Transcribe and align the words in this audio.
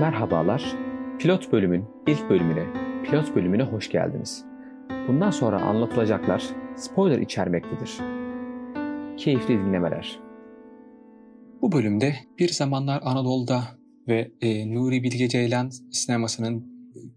Merhabalar. 0.00 0.76
Pilot 1.18 1.52
bölümün 1.52 1.84
ilk 2.06 2.30
bölümüne, 2.30 2.66
pilot 3.04 3.36
bölümüne 3.36 3.62
hoş 3.62 3.90
geldiniz. 3.90 4.44
Bundan 5.08 5.30
sonra 5.30 5.60
anlatılacaklar 5.62 6.42
spoiler 6.76 7.18
içermektedir. 7.18 7.90
Keyifli 9.16 9.58
dinlemeler. 9.58 10.18
Bu 11.62 11.72
bölümde 11.72 12.14
bir 12.38 12.48
zamanlar 12.48 13.00
Anadolu'da 13.04 13.62
ve 14.08 14.30
e, 14.40 14.74
Nuri 14.74 15.02
Bilge 15.02 15.28
Ceylan 15.28 15.70
sinemasının 15.92 16.66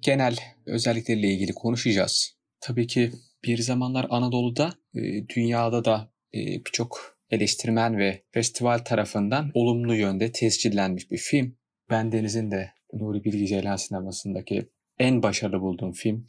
genel 0.02 0.36
özellikleriyle 0.66 1.28
ilgili 1.28 1.54
konuşacağız. 1.54 2.38
Tabii 2.60 2.88
ki 2.88 3.12
bir 3.44 3.58
zamanlar 3.58 4.08
Anadolu'da, 4.10 4.70
e, 4.96 5.28
dünyada 5.36 5.86
da 5.86 6.12
e, 6.34 6.40
birçok 6.66 7.18
eleştirmen 7.30 7.98
ve 7.98 8.24
festival 8.32 8.78
tarafından 8.78 9.52
olumlu 9.54 9.96
yönde 9.96 10.32
tescillenmiş 10.32 11.12
bir 11.12 11.18
film. 11.18 11.58
Ben 11.90 12.12
Deniz'in 12.12 12.52
de 12.52 12.72
Nuri 12.94 13.24
Bilge 13.24 13.48
Ceylan 13.48 13.76
sinemasındaki 13.76 14.70
en 15.00 15.24
başarılı 15.24 15.62
bulduğum 15.62 15.92
film. 15.92 16.28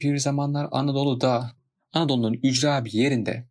Bir 0.00 0.16
zamanlar 0.16 0.68
Anadolu'da, 0.70 1.52
Anadolu'nun 1.92 2.40
ücra 2.42 2.84
bir 2.84 2.92
yerinde 2.92 3.44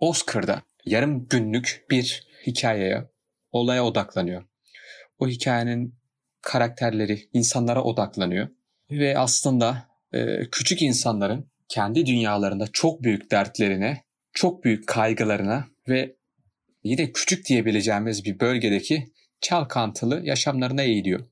Oscar'da 0.00 0.62
yarım 0.84 1.28
günlük 1.28 1.86
bir 1.90 2.26
hikayeye, 2.46 3.04
olaya 3.52 3.84
odaklanıyor. 3.84 4.44
O 5.18 5.28
hikayenin 5.28 5.94
karakterleri 6.42 7.28
insanlara 7.32 7.84
odaklanıyor. 7.84 8.48
Ve 8.90 9.18
aslında 9.18 9.88
e, 10.12 10.50
küçük 10.50 10.82
insanların 10.82 11.50
kendi 11.68 12.06
dünyalarında 12.06 12.66
çok 12.72 13.02
büyük 13.02 13.30
dertlerine, 13.30 14.04
çok 14.32 14.64
büyük 14.64 14.86
kaygılarına 14.86 15.64
ve 15.88 16.16
yine 16.84 17.12
küçük 17.12 17.48
diyebileceğimiz 17.48 18.24
bir 18.24 18.40
bölgedeki 18.40 19.06
çalkantılı 19.40 20.20
yaşamlarına 20.24 20.82
eğiliyor. 20.82 21.28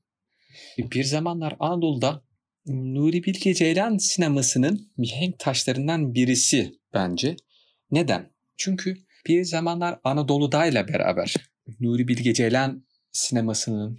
Bir 0.77 1.03
zamanlar 1.03 1.55
Anadolu'da 1.59 2.23
Nuri 2.67 3.23
Bilge 3.23 3.53
Ceylan 3.53 3.97
sinemasının 3.97 4.91
mihenk 4.97 5.39
taşlarından 5.39 6.13
birisi 6.13 6.71
bence. 6.93 7.35
Neden? 7.91 8.31
Çünkü 8.57 8.97
bir 9.27 9.43
zamanlar 9.43 9.99
Anadolu'dayla 10.03 10.87
beraber 10.87 11.35
Nuri 11.79 12.07
Bilge 12.07 12.33
Ceylan 12.33 12.85
sinemasının 13.11 13.97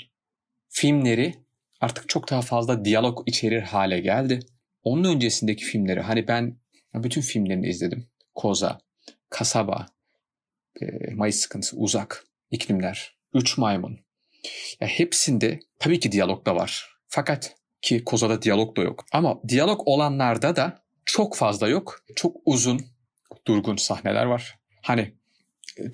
filmleri 0.69 1.35
artık 1.81 2.09
çok 2.09 2.31
daha 2.31 2.43
fazla 2.43 2.85
diyalog 2.85 3.23
içerir 3.27 3.63
hale 3.63 4.01
geldi. 4.01 4.41
Onun 4.83 5.05
öncesindeki 5.05 5.65
filmleri 5.65 6.01
hani 6.01 6.29
ben 6.29 6.59
bütün 6.95 7.21
filmlerini 7.21 7.69
izledim. 7.69 8.09
Koza, 8.35 8.81
Kasaba, 9.31 9.87
Mayıs 11.15 11.37
Sıkıntısı, 11.37 11.77
Uzak, 11.77 12.27
İklimler, 12.51 13.16
Üç 13.37 13.59
Maymun. 13.59 13.99
Ya 14.81 14.89
hepsinde 14.89 15.61
tabii 15.79 16.01
ki 16.01 16.13
diyalog 16.13 16.47
da 16.47 16.57
var. 16.57 16.89
Fakat 17.09 17.57
ki 17.83 18.05
Koza'da 18.05 18.43
diyalog 18.43 18.77
da 18.77 18.83
yok. 18.83 19.05
Ama 19.13 19.41
diyalog 19.49 19.81
olanlarda 19.85 20.57
da 20.57 20.85
çok 21.05 21.37
fazla 21.37 21.69
yok. 21.69 22.05
Çok 22.17 22.37
uzun, 22.45 22.81
durgun 23.47 23.77
sahneler 23.77 24.27
var. 24.27 24.59
Hani 24.83 25.15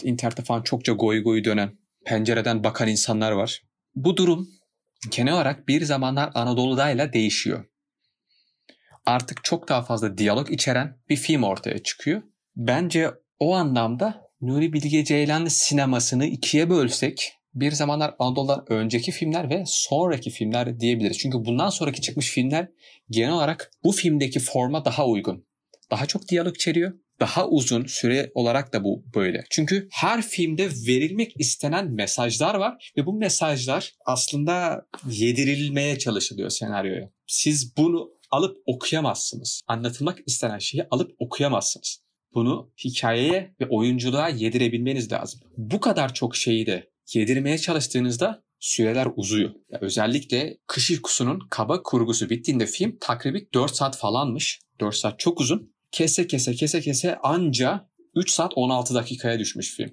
internette 0.02 0.42
falan 0.42 0.62
çokça 0.62 0.92
goy 0.92 1.22
goy 1.22 1.44
dönen, 1.44 1.78
pencereden 2.04 2.64
bakan 2.64 2.88
insanlar 2.88 3.32
var. 3.32 3.62
Bu 3.94 4.16
durum 4.16 4.48
genel 5.10 5.34
olarak 5.34 5.68
bir 5.68 5.82
zamanlar 5.82 6.30
Anadolu'dayla 6.34 7.12
değişiyor. 7.12 7.64
Artık 9.06 9.44
çok 9.44 9.68
daha 9.68 9.82
fazla 9.82 10.18
diyalog 10.18 10.50
içeren 10.50 10.98
bir 11.08 11.16
film 11.16 11.42
ortaya 11.42 11.82
çıkıyor. 11.82 12.22
Bence 12.56 13.10
o 13.38 13.54
anlamda 13.54 14.31
Nuri 14.42 14.72
Bilge 14.72 15.04
Ceylan 15.04 15.46
sinemasını 15.46 16.26
ikiye 16.26 16.70
bölsek 16.70 17.32
bir 17.54 17.72
zamanlar 17.72 18.14
Anadolu'dan 18.18 18.64
önceki 18.68 19.12
filmler 19.12 19.50
ve 19.50 19.64
sonraki 19.66 20.30
filmler 20.30 20.80
diyebiliriz. 20.80 21.18
Çünkü 21.18 21.44
bundan 21.44 21.70
sonraki 21.70 22.00
çıkmış 22.00 22.30
filmler 22.30 22.68
genel 23.10 23.32
olarak 23.32 23.70
bu 23.84 23.92
filmdeki 23.92 24.40
forma 24.40 24.84
daha 24.84 25.06
uygun. 25.06 25.46
Daha 25.90 26.06
çok 26.06 26.28
diyalog 26.28 26.56
içeriyor. 26.56 26.92
Daha 27.20 27.48
uzun 27.48 27.86
süre 27.86 28.30
olarak 28.34 28.72
da 28.72 28.84
bu 28.84 29.04
böyle. 29.14 29.44
Çünkü 29.50 29.88
her 29.90 30.22
filmde 30.22 30.68
verilmek 30.88 31.32
istenen 31.38 31.90
mesajlar 31.90 32.54
var 32.54 32.92
ve 32.96 33.06
bu 33.06 33.12
mesajlar 33.12 33.92
aslında 34.06 34.86
yedirilmeye 35.10 35.98
çalışılıyor 35.98 36.50
senaryoya. 36.50 37.10
Siz 37.26 37.76
bunu 37.76 38.10
alıp 38.30 38.56
okuyamazsınız. 38.66 39.62
Anlatılmak 39.66 40.18
istenen 40.26 40.58
şeyi 40.58 40.84
alıp 40.90 41.10
okuyamazsınız. 41.18 42.01
Bunu 42.34 42.70
hikayeye 42.84 43.54
ve 43.60 43.66
oyunculuğa 43.68 44.28
yedirebilmeniz 44.28 45.12
lazım. 45.12 45.40
Bu 45.56 45.80
kadar 45.80 46.14
çok 46.14 46.36
şeyi 46.36 46.66
de 46.66 46.90
yedirmeye 47.14 47.58
çalıştığınızda 47.58 48.42
süreler 48.60 49.08
uzuyor. 49.16 49.50
Ya 49.70 49.78
özellikle 49.80 50.58
Kış 50.66 50.90
Uykusu'nun 50.90 51.40
kaba 51.50 51.82
kurgusu 51.82 52.30
bittiğinde 52.30 52.66
film 52.66 52.98
takribi 53.00 53.48
4 53.54 53.74
saat 53.74 53.98
falanmış. 53.98 54.60
4 54.80 54.94
saat 54.94 55.18
çok 55.18 55.40
uzun. 55.40 55.72
Kese 55.92 56.26
kese 56.26 56.54
kese 56.54 56.80
kese 56.80 57.16
anca 57.22 57.88
3 58.14 58.30
saat 58.30 58.52
16 58.56 58.94
dakikaya 58.94 59.38
düşmüş 59.38 59.76
film. 59.76 59.90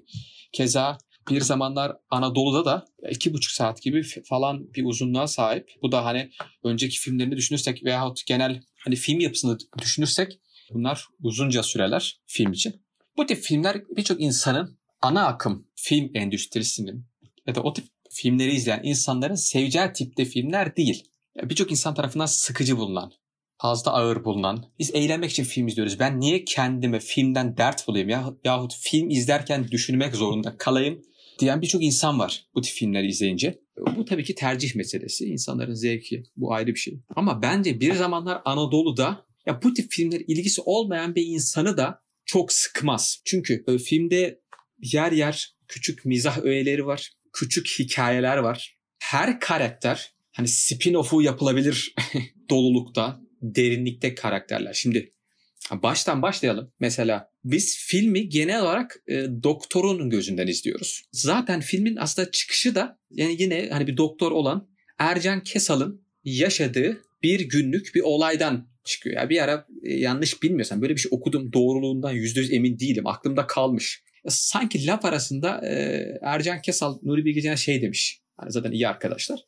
Keza 0.52 0.98
bir 1.30 1.40
zamanlar 1.40 1.96
Anadolu'da 2.10 2.64
da 2.64 2.84
2,5 3.02 3.54
saat 3.54 3.82
gibi 3.82 4.02
falan 4.24 4.74
bir 4.74 4.84
uzunluğa 4.84 5.26
sahip. 5.26 5.70
Bu 5.82 5.92
da 5.92 6.04
hani 6.04 6.30
önceki 6.64 7.00
filmlerini 7.00 7.36
düşünürsek 7.36 7.84
veyahut 7.84 8.26
genel 8.26 8.62
hani 8.84 8.96
film 8.96 9.20
yapısını 9.20 9.58
düşünürsek 9.78 10.40
bunlar 10.74 11.06
uzunca 11.22 11.62
süreler 11.62 12.20
film 12.26 12.52
için. 12.52 12.82
Bu 13.16 13.26
tip 13.26 13.38
filmler 13.42 13.82
birçok 13.96 14.20
insanın 14.20 14.78
ana 15.02 15.26
akım 15.26 15.66
film 15.74 16.10
endüstrisinin 16.14 17.06
ya 17.46 17.54
da 17.54 17.62
o 17.62 17.72
tip 17.72 17.84
filmleri 18.10 18.54
izleyen 18.54 18.80
insanların 18.84 19.34
seveceği 19.34 19.92
tipte 19.92 20.24
filmler 20.24 20.76
değil. 20.76 21.04
Birçok 21.42 21.70
insan 21.70 21.94
tarafından 21.94 22.26
sıkıcı 22.26 22.76
bulunan, 22.76 23.12
fazla 23.58 23.92
ağır 23.92 24.24
bulunan. 24.24 24.64
Biz 24.78 24.94
eğlenmek 24.94 25.30
için 25.30 25.44
film 25.44 25.66
izliyoruz. 25.68 25.98
Ben 25.98 26.20
niye 26.20 26.44
kendime 26.44 27.00
filmden 27.00 27.56
dert 27.56 27.88
bulayım 27.88 28.08
ya 28.08 28.34
yahut 28.44 28.74
film 28.74 29.10
izlerken 29.10 29.68
düşünmek 29.70 30.14
zorunda 30.14 30.56
kalayım 30.58 31.02
diyen 31.38 31.62
birçok 31.62 31.82
insan 31.82 32.18
var 32.18 32.46
bu 32.54 32.60
tip 32.60 32.74
filmleri 32.74 33.06
izleyince. 33.06 33.60
Bu 33.96 34.04
tabii 34.04 34.24
ki 34.24 34.34
tercih 34.34 34.74
meselesi. 34.74 35.24
İnsanların 35.24 35.74
zevki. 35.74 36.22
Bu 36.36 36.54
ayrı 36.54 36.66
bir 36.66 36.78
şey. 36.78 37.00
Ama 37.16 37.42
bence 37.42 37.80
bir 37.80 37.94
zamanlar 37.94 38.42
Anadolu'da 38.44 39.26
ya 39.50 39.62
bu 39.62 39.74
tip 39.74 39.92
filmler 39.92 40.20
ilgisi 40.20 40.60
olmayan 40.64 41.14
bir 41.14 41.26
insanı 41.26 41.76
da 41.76 42.02
çok 42.24 42.52
sıkmaz. 42.52 43.22
Çünkü 43.24 43.64
filmde 43.84 44.40
yer 44.82 45.12
yer 45.12 45.54
küçük 45.68 46.04
mizah 46.04 46.38
öğeleri 46.38 46.86
var. 46.86 47.12
Küçük 47.32 47.66
hikayeler 47.78 48.36
var. 48.36 48.78
Her 48.98 49.40
karakter 49.40 50.14
hani 50.32 50.48
spin-off'u 50.48 51.22
yapılabilir 51.22 51.94
dolulukta, 52.50 53.20
derinlikte 53.42 54.14
karakterler. 54.14 54.72
Şimdi 54.72 55.12
baştan 55.72 56.22
başlayalım. 56.22 56.72
Mesela 56.80 57.30
biz 57.44 57.76
filmi 57.78 58.28
genel 58.28 58.62
olarak 58.62 58.96
e, 59.08 59.14
doktorun 59.42 60.10
gözünden 60.10 60.46
izliyoruz. 60.46 61.02
Zaten 61.12 61.60
filmin 61.60 61.96
aslında 61.96 62.30
çıkışı 62.30 62.74
da 62.74 62.98
yani 63.10 63.36
yine 63.42 63.68
hani 63.72 63.86
bir 63.86 63.96
doktor 63.96 64.32
olan 64.32 64.68
Ercan 64.98 65.42
Kesal'ın 65.42 66.04
yaşadığı 66.24 67.02
bir 67.22 67.40
günlük 67.40 67.94
bir 67.94 68.00
olaydan 68.00 68.69
çıkıyor. 68.84 69.16
Ya 69.16 69.30
bir 69.30 69.42
ara 69.42 69.66
e, 69.82 69.94
yanlış 69.94 70.42
bilmiyorsam 70.42 70.82
böyle 70.82 70.94
bir 70.94 71.00
şey 71.00 71.08
okudum 71.12 71.52
doğruluğundan 71.52 72.14
%100 72.14 72.54
emin 72.54 72.78
değilim. 72.78 73.06
Aklımda 73.06 73.46
kalmış. 73.46 74.02
Sanki 74.28 74.86
laf 74.86 75.04
arasında 75.04 75.68
e, 75.68 76.04
Ercan 76.22 76.62
Kesal 76.62 76.98
Nuri 77.02 77.24
Bilge 77.24 77.56
şey 77.56 77.82
demiş. 77.82 78.20
Hani 78.36 78.52
zaten 78.52 78.72
iyi 78.72 78.88
arkadaşlar. 78.88 79.40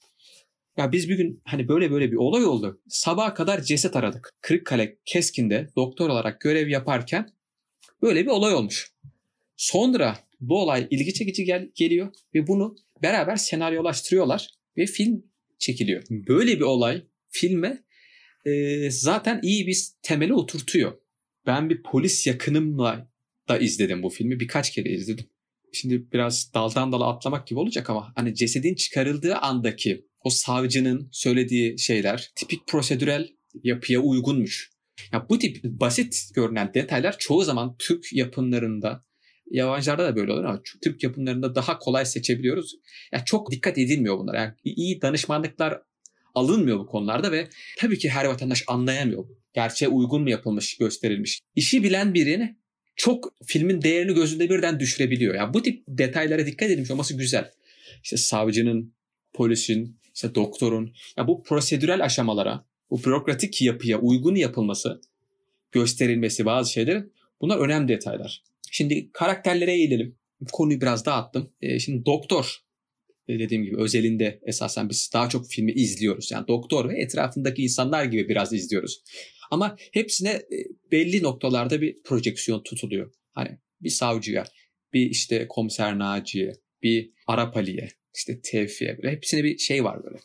Ya 0.77 0.93
biz 0.93 1.09
bir 1.09 1.17
gün 1.17 1.43
hani 1.45 1.69
böyle 1.69 1.91
böyle 1.91 2.13
bir 2.13 2.17
olay 2.17 2.45
oldu. 2.45 2.81
Sabaha 2.89 3.35
kadar 3.35 3.63
ceset 3.63 3.97
aradık. 3.97 4.33
Kırıkkale 4.41 4.99
Keskin'de 5.05 5.69
doktor 5.77 6.09
olarak 6.09 6.41
görev 6.41 6.69
yaparken 6.69 7.31
böyle 8.03 8.23
bir 8.23 8.31
olay 8.31 8.55
olmuş. 8.55 8.93
Sonra 9.57 10.19
bu 10.41 10.61
olay 10.63 10.87
ilgi 10.91 11.15
çekici 11.15 11.45
gel 11.45 11.71
geliyor 11.75 12.13
ve 12.35 12.47
bunu 12.47 12.77
beraber 13.03 13.37
senaryolaştırıyorlar 13.37 14.49
ve 14.77 14.87
film 14.87 15.27
çekiliyor. 15.59 16.03
Böyle 16.11 16.57
bir 16.57 16.65
olay 16.65 17.03
filme 17.29 17.83
e, 18.45 18.91
zaten 18.91 19.41
iyi 19.43 19.67
bir 19.67 19.87
temeli 20.03 20.35
oturtuyor. 20.35 20.93
Ben 21.47 21.71
bir 21.71 21.83
polis 21.83 22.27
yakınımla 22.27 23.11
da 23.49 23.59
izledim 23.59 24.03
bu 24.03 24.11
filmi. 24.11 24.41
Birkaç 24.41 24.71
kere 24.73 24.91
izledim. 24.91 25.27
Şimdi 25.73 26.13
biraz 26.13 26.55
daldan 26.55 26.93
dala 26.93 27.09
atlamak 27.09 27.47
gibi 27.47 27.59
olacak 27.59 27.91
ama 27.91 28.13
hani 28.17 28.35
cesedin 28.35 28.75
çıkarıldığı 28.75 29.35
andaki 29.37 30.07
o 30.25 30.31
savcının 30.31 31.09
söylediği 31.13 31.79
şeyler 31.79 32.33
tipik 32.37 32.67
prosedürel 32.67 33.29
yapıya 33.63 34.01
uygunmuş. 34.01 34.73
Ya 35.13 35.27
bu 35.29 35.39
tip 35.39 35.65
basit 35.65 36.29
görünen 36.35 36.75
detaylar 36.75 37.19
çoğu 37.19 37.45
zaman 37.45 37.77
Türk 37.79 38.13
yapımlarında 38.13 39.05
yabancılarda 39.51 40.05
da 40.05 40.17
böyle 40.17 40.33
olur 40.33 40.45
ama 40.45 40.63
Türk 40.85 41.03
yapımlarında 41.03 41.55
daha 41.55 41.79
kolay 41.79 42.05
seçebiliyoruz. 42.05 42.75
Ya 43.13 43.25
çok 43.25 43.51
dikkat 43.51 43.79
edilmiyor 43.79 44.19
bunlar. 44.19 44.35
Yani 44.35 44.53
iyi 44.65 45.03
danışmanlıklar 45.03 45.83
alınmıyor 46.35 46.79
bu 46.79 46.87
konularda 46.87 47.33
ve 47.33 47.49
tabii 47.79 47.99
ki 47.99 48.11
her 48.11 48.25
vatandaş 48.25 48.65
anlayamıyor. 48.67 49.25
Gerçeğe 49.55 49.89
uygun 49.89 50.23
mu 50.23 50.31
yapılmış, 50.31 50.77
gösterilmiş. 50.77 51.41
İşi 51.57 51.83
bilen 51.83 52.15
birini 52.15 52.57
çok 52.97 53.35
filmin 53.47 53.83
değerini 53.83 54.15
gözünde 54.15 54.51
birden 54.51 54.81
düşürebiliyor. 54.81 55.35
Yani 55.35 55.55
bu 55.55 55.63
tip 55.63 55.85
detaylara 55.89 56.47
dikkat 56.47 56.71
edilmiş 56.71 56.91
olması 56.91 57.17
güzel. 57.17 57.51
İşte 58.03 58.17
savcının, 58.17 58.95
polisin 59.33 59.99
işte 60.15 60.35
doktorun 60.35 60.95
ya 61.17 61.29
bu 61.29 61.43
prosedürel 61.43 62.05
aşamalara, 62.05 62.65
bu 62.91 63.05
bürokratik 63.05 63.63
yapıya 63.63 63.99
uygun 63.99 64.35
yapılması, 64.35 65.01
gösterilmesi 65.73 66.45
bazı 66.45 66.73
şeylerin 66.73 67.13
bunlar 67.41 67.59
önemli 67.59 67.89
detaylar. 67.89 68.43
Şimdi 68.71 69.11
karakterlere 69.13 69.73
eğilelim. 69.73 70.17
Konuyu 70.53 70.81
biraz 70.81 71.07
dağıttım. 71.07 71.53
E, 71.61 71.79
şimdi 71.79 72.07
doktor 72.07 72.57
dediğim 73.29 73.65
gibi 73.65 73.77
özelinde 73.77 74.41
esasen 74.47 74.89
biz 74.89 75.11
daha 75.15 75.29
çok 75.29 75.51
filmi 75.51 75.73
izliyoruz. 75.73 76.31
Yani 76.31 76.49
doktor 76.49 76.89
ve 76.89 77.03
etrafındaki 77.03 77.63
insanlar 77.63 78.05
gibi 78.05 78.29
biraz 78.29 78.53
izliyoruz. 78.53 79.03
Ama 79.51 79.77
hepsine 79.93 80.31
e, 80.31 80.57
belli 80.93 81.23
noktalarda 81.23 81.81
bir 81.81 82.03
projeksiyon 82.03 82.63
tutuluyor. 82.63 83.13
Hani 83.33 83.59
bir 83.81 83.91
savcıya, 83.91 84.45
bir 84.93 85.11
işte 85.11 85.47
komiser 85.49 85.99
Naci'ye, 85.99 86.53
bir 86.83 87.11
Arap 87.27 87.57
Ali'ye, 87.57 87.89
işte 88.15 88.41
Tevfik'e 88.43 88.99
böyle 88.99 89.17
hepsine 89.17 89.45
bir 89.45 89.59
şey 89.59 89.85
var 89.85 90.05
böyle. 90.05 90.19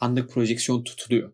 Anlık 0.00 0.30
projeksiyon 0.30 0.84
tutuluyor. 0.84 1.32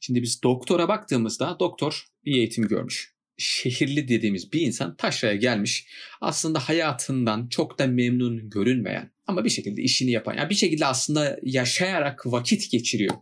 Şimdi 0.00 0.22
biz 0.22 0.42
doktora 0.42 0.88
baktığımızda 0.88 1.56
doktor 1.60 2.06
bir 2.24 2.36
eğitim 2.36 2.68
görmüş. 2.68 3.15
Şehirli 3.38 4.08
dediğimiz 4.08 4.52
bir 4.52 4.60
insan 4.60 4.96
taşraya 4.96 5.36
gelmiş. 5.36 5.86
Aslında 6.20 6.58
hayatından 6.58 7.48
çok 7.48 7.78
da 7.78 7.86
memnun 7.86 8.50
görünmeyen 8.50 9.10
ama 9.26 9.44
bir 9.44 9.50
şekilde 9.50 9.82
işini 9.82 10.10
yapan. 10.10 10.34
Yani 10.34 10.50
bir 10.50 10.54
şekilde 10.54 10.86
aslında 10.86 11.38
yaşayarak 11.42 12.26
vakit 12.26 12.70
geçiriyor. 12.70 13.14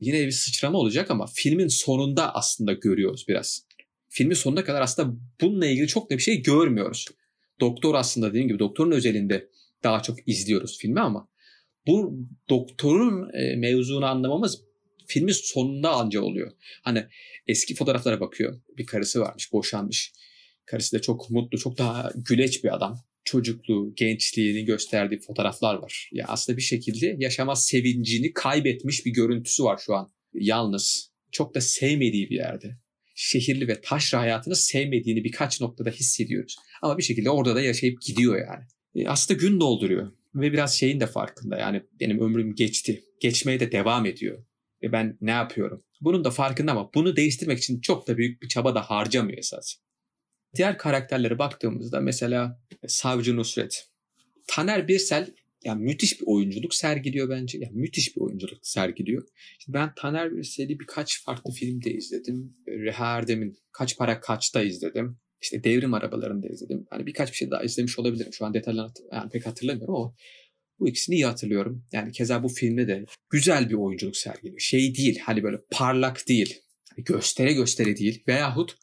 Yine 0.00 0.26
bir 0.26 0.30
sıçrama 0.30 0.78
olacak 0.78 1.10
ama 1.10 1.26
filmin 1.34 1.68
sonunda 1.68 2.34
aslında 2.34 2.72
görüyoruz 2.72 3.24
biraz. 3.28 3.66
Filmin 4.08 4.34
sonuna 4.34 4.64
kadar 4.64 4.80
aslında 4.80 5.16
bununla 5.40 5.66
ilgili 5.66 5.86
çok 5.86 6.10
da 6.10 6.14
bir 6.16 6.22
şey 6.22 6.42
görmüyoruz. 6.42 7.06
Doktor 7.60 7.94
aslında 7.94 8.30
dediğim 8.30 8.48
gibi 8.48 8.58
doktorun 8.58 8.92
özelinde 8.92 9.48
daha 9.82 10.02
çok 10.02 10.28
izliyoruz 10.28 10.78
filmi 10.78 11.00
ama 11.00 11.28
bu 11.86 12.26
doktorun 12.48 13.30
e, 13.34 13.56
mevzunu 13.56 14.06
anlamamız 14.06 14.64
filmin 15.06 15.32
sonunda 15.32 15.90
anca 15.90 16.20
oluyor. 16.20 16.52
Hani 16.82 17.04
eski 17.46 17.74
fotoğraflara 17.74 18.20
bakıyor. 18.20 18.60
Bir 18.78 18.86
karısı 18.86 19.20
varmış, 19.20 19.52
boşanmış. 19.52 20.12
Karısı 20.66 20.96
da 20.96 21.02
çok 21.02 21.30
mutlu, 21.30 21.58
çok 21.58 21.78
daha 21.78 22.12
güleç 22.14 22.64
bir 22.64 22.74
adam. 22.76 22.98
Çocukluğu, 23.24 23.94
gençliğini 23.94 24.64
gösterdiği 24.64 25.20
fotoğraflar 25.20 25.74
var. 25.74 26.10
Ya 26.12 26.24
aslında 26.28 26.56
bir 26.56 26.62
şekilde 26.62 27.16
yaşama 27.18 27.56
sevincini 27.56 28.32
kaybetmiş 28.32 29.06
bir 29.06 29.10
görüntüsü 29.10 29.64
var 29.64 29.80
şu 29.86 29.94
an. 29.94 30.12
Yalnız, 30.34 31.10
çok 31.32 31.54
da 31.54 31.60
sevmediği 31.60 32.30
bir 32.30 32.36
yerde. 32.36 32.76
Şehirli 33.14 33.68
ve 33.68 33.80
taşra 33.80 34.20
hayatını 34.20 34.56
sevmediğini 34.56 35.24
birkaç 35.24 35.60
noktada 35.60 35.90
hissediyoruz. 35.90 36.56
Ama 36.82 36.98
bir 36.98 37.02
şekilde 37.02 37.30
orada 37.30 37.54
da 37.54 37.60
yaşayıp 37.60 38.02
gidiyor 38.02 38.38
yani. 38.38 38.64
E 38.94 39.08
aslında 39.08 39.40
gün 39.40 39.60
dolduruyor. 39.60 40.12
Ve 40.34 40.52
biraz 40.52 40.78
şeyin 40.78 41.00
de 41.00 41.06
farkında 41.06 41.58
yani 41.58 41.82
benim 42.00 42.20
ömrüm 42.20 42.54
geçti. 42.54 43.04
Geçmeye 43.20 43.60
de 43.60 43.72
devam 43.72 44.06
ediyor. 44.06 44.44
Ve 44.82 44.92
ben 44.92 45.18
ne 45.20 45.30
yapıyorum? 45.30 45.84
Bunun 46.00 46.24
da 46.24 46.30
farkında 46.30 46.72
ama 46.72 46.90
bunu 46.94 47.16
değiştirmek 47.16 47.58
için 47.58 47.80
çok 47.80 48.08
da 48.08 48.16
büyük 48.16 48.42
bir 48.42 48.48
çaba 48.48 48.74
da 48.74 48.82
harcamıyor 48.82 49.38
esas. 49.38 49.74
Diğer 50.56 50.78
karakterlere 50.78 51.38
baktığımızda 51.38 52.00
mesela 52.00 52.60
Savcı 52.86 53.36
Nusret. 53.36 53.88
Taner 54.46 54.88
Birsel 54.88 55.34
yani 55.64 55.82
müthiş 55.82 56.20
bir 56.20 56.26
oyunculuk 56.26 56.74
sergiliyor 56.74 57.28
bence. 57.30 57.58
Yani 57.58 57.72
müthiş 57.74 58.16
bir 58.16 58.20
oyunculuk 58.20 58.58
sergiliyor. 58.62 59.28
Şimdi 59.58 59.78
ben 59.78 59.94
Taner 59.96 60.36
Birsel'i 60.36 60.80
birkaç 60.80 61.24
farklı 61.24 61.52
filmde 61.52 61.90
izledim. 61.90 62.56
Reha 62.68 63.16
Erdem'in 63.16 63.56
Kaç 63.72 63.98
Para 63.98 64.20
Kaç'ta 64.20 64.62
izledim. 64.62 65.18
İşte 65.42 65.64
Devrim 65.64 65.94
Arabaları'nda 65.94 66.48
izledim. 66.48 66.86
Hani 66.90 67.06
birkaç 67.06 67.30
bir 67.30 67.36
şey 67.36 67.50
daha 67.50 67.62
izlemiş 67.62 67.98
olabilirim. 67.98 68.32
Şu 68.32 68.46
an 68.46 68.54
detaylarını 68.54 68.92
yani 69.12 69.30
pek 69.30 69.46
hatırlamıyorum 69.46 69.94
ama 69.94 70.14
bu 70.82 70.88
ikisini 70.88 71.14
iyi 71.14 71.26
hatırlıyorum. 71.26 71.84
Yani 71.92 72.12
keza 72.12 72.42
bu 72.42 72.48
filmde 72.48 72.88
de 72.88 73.04
güzel 73.30 73.68
bir 73.68 73.74
oyunculuk 73.74 74.16
sergiliyor. 74.16 74.58
Şey 74.58 74.94
değil 74.94 75.18
hani 75.18 75.42
böyle 75.42 75.58
parlak 75.70 76.28
değil. 76.28 76.60
Hani 76.90 77.04
göstere 77.04 77.52
göstere 77.52 77.96
değil. 77.96 78.22
Veyahut 78.28 78.76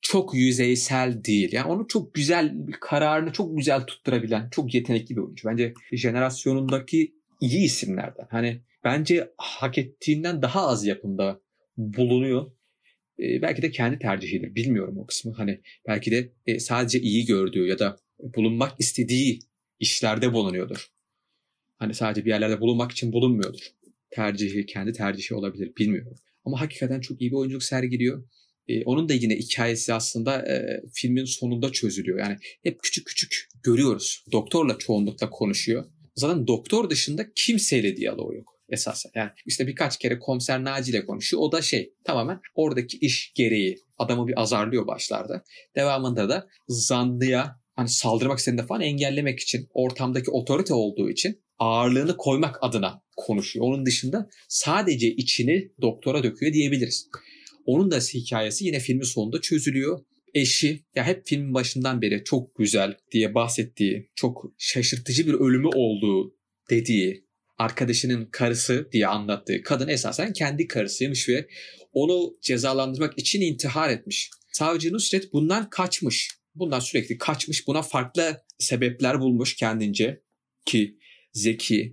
çok 0.00 0.34
yüzeysel 0.34 1.24
değil. 1.24 1.52
Yani 1.52 1.66
onu 1.66 1.88
çok 1.88 2.14
güzel, 2.14 2.54
kararını 2.80 3.32
çok 3.32 3.56
güzel 3.56 3.86
tutturabilen 3.86 4.48
çok 4.50 4.74
yetenekli 4.74 5.16
bir 5.16 5.20
oyuncu. 5.20 5.48
Bence 5.48 5.74
jenerasyonundaki 5.92 7.14
iyi 7.40 7.64
isimlerden. 7.64 8.26
Hani 8.30 8.60
bence 8.84 9.32
hak 9.38 9.78
ettiğinden 9.78 10.42
daha 10.42 10.68
az 10.68 10.86
yapımda 10.86 11.40
bulunuyor. 11.76 12.50
Ee, 13.18 13.42
belki 13.42 13.62
de 13.62 13.70
kendi 13.70 13.98
tercihidir. 13.98 14.54
Bilmiyorum 14.54 14.98
o 14.98 15.06
kısmı. 15.06 15.32
Hani 15.32 15.60
belki 15.88 16.10
de 16.10 16.32
e, 16.46 16.60
sadece 16.60 17.00
iyi 17.00 17.26
gördüğü 17.26 17.66
ya 17.66 17.78
da 17.78 17.96
bulunmak 18.18 18.72
istediği 18.78 19.38
işlerde 19.80 20.32
bulunuyordur. 20.32 20.88
Hani 21.84 21.94
sadece 21.94 22.24
bir 22.24 22.30
yerlerde 22.30 22.60
bulunmak 22.60 22.92
için 22.92 23.12
bulunmuyordur. 23.12 23.60
Tercihi, 24.10 24.66
kendi 24.66 24.92
tercihi 24.92 25.34
olabilir 25.34 25.72
bilmiyorum. 25.76 26.16
Ama 26.44 26.60
hakikaten 26.60 27.00
çok 27.00 27.20
iyi 27.20 27.30
bir 27.30 27.36
oyunculuk 27.36 27.62
sergiliyor. 27.62 28.28
Ee, 28.68 28.84
onun 28.84 29.08
da 29.08 29.14
yine 29.14 29.36
hikayesi 29.36 29.94
aslında 29.94 30.48
e, 30.48 30.82
filmin 30.94 31.24
sonunda 31.24 31.72
çözülüyor. 31.72 32.18
Yani 32.18 32.36
hep 32.62 32.82
küçük 32.82 33.06
küçük 33.06 33.48
görüyoruz. 33.62 34.24
Doktorla 34.32 34.78
çoğunlukla 34.78 35.30
konuşuyor. 35.30 35.84
Zaten 36.16 36.46
doktor 36.46 36.90
dışında 36.90 37.32
kimseyle 37.34 37.96
diyaloğu 37.96 38.34
yok 38.34 38.60
esasen. 38.68 39.10
Yani 39.14 39.30
işte 39.46 39.66
birkaç 39.66 39.98
kere 39.98 40.18
komiser 40.18 40.64
Naci 40.64 40.90
ile 40.90 41.06
konuşuyor. 41.06 41.42
O 41.42 41.52
da 41.52 41.62
şey 41.62 41.94
tamamen 42.04 42.40
oradaki 42.54 42.98
iş 42.98 43.32
gereği 43.34 43.78
adamı 43.98 44.26
bir 44.28 44.40
azarlıyor 44.40 44.86
başlarda. 44.86 45.44
Devamında 45.76 46.28
da 46.28 46.48
zanlıya 46.68 47.60
hani 47.76 47.88
saldırmak 47.88 48.38
istediğinde 48.38 48.66
falan 48.66 48.80
engellemek 48.80 49.40
için 49.40 49.68
ortamdaki 49.74 50.30
otorite 50.30 50.74
olduğu 50.74 51.10
için 51.10 51.43
ağırlığını 51.58 52.16
koymak 52.16 52.58
adına 52.60 53.02
konuşuyor. 53.16 53.66
Onun 53.66 53.86
dışında 53.86 54.28
sadece 54.48 55.08
içini 55.08 55.72
doktora 55.82 56.22
döküyor 56.22 56.52
diyebiliriz. 56.52 57.08
Onun 57.66 57.90
da 57.90 57.98
hikayesi 57.98 58.64
yine 58.64 58.78
filmin 58.78 59.02
sonunda 59.02 59.40
çözülüyor. 59.40 60.00
Eşi 60.34 60.84
ya 60.94 61.06
hep 61.06 61.26
filmin 61.26 61.54
başından 61.54 62.02
beri 62.02 62.24
çok 62.24 62.56
güzel 62.56 62.96
diye 63.12 63.34
bahsettiği, 63.34 64.10
çok 64.14 64.52
şaşırtıcı 64.58 65.26
bir 65.26 65.32
ölümü 65.32 65.68
olduğu 65.74 66.36
dediği, 66.70 67.24
arkadaşının 67.58 68.26
karısı 68.26 68.88
diye 68.92 69.06
anlattığı 69.06 69.62
kadın 69.62 69.88
esasen 69.88 70.32
kendi 70.32 70.66
karısıymış 70.66 71.28
ve 71.28 71.48
onu 71.92 72.36
cezalandırmak 72.42 73.18
için 73.18 73.40
intihar 73.40 73.90
etmiş. 73.90 74.30
Savcı 74.52 74.92
Nusret 74.92 75.32
bundan 75.32 75.70
kaçmış. 75.70 76.30
Bundan 76.54 76.80
sürekli 76.80 77.18
kaçmış. 77.18 77.66
Buna 77.66 77.82
farklı 77.82 78.44
sebepler 78.58 79.20
bulmuş 79.20 79.56
kendince 79.56 80.22
ki 80.64 80.98
zeki 81.34 81.92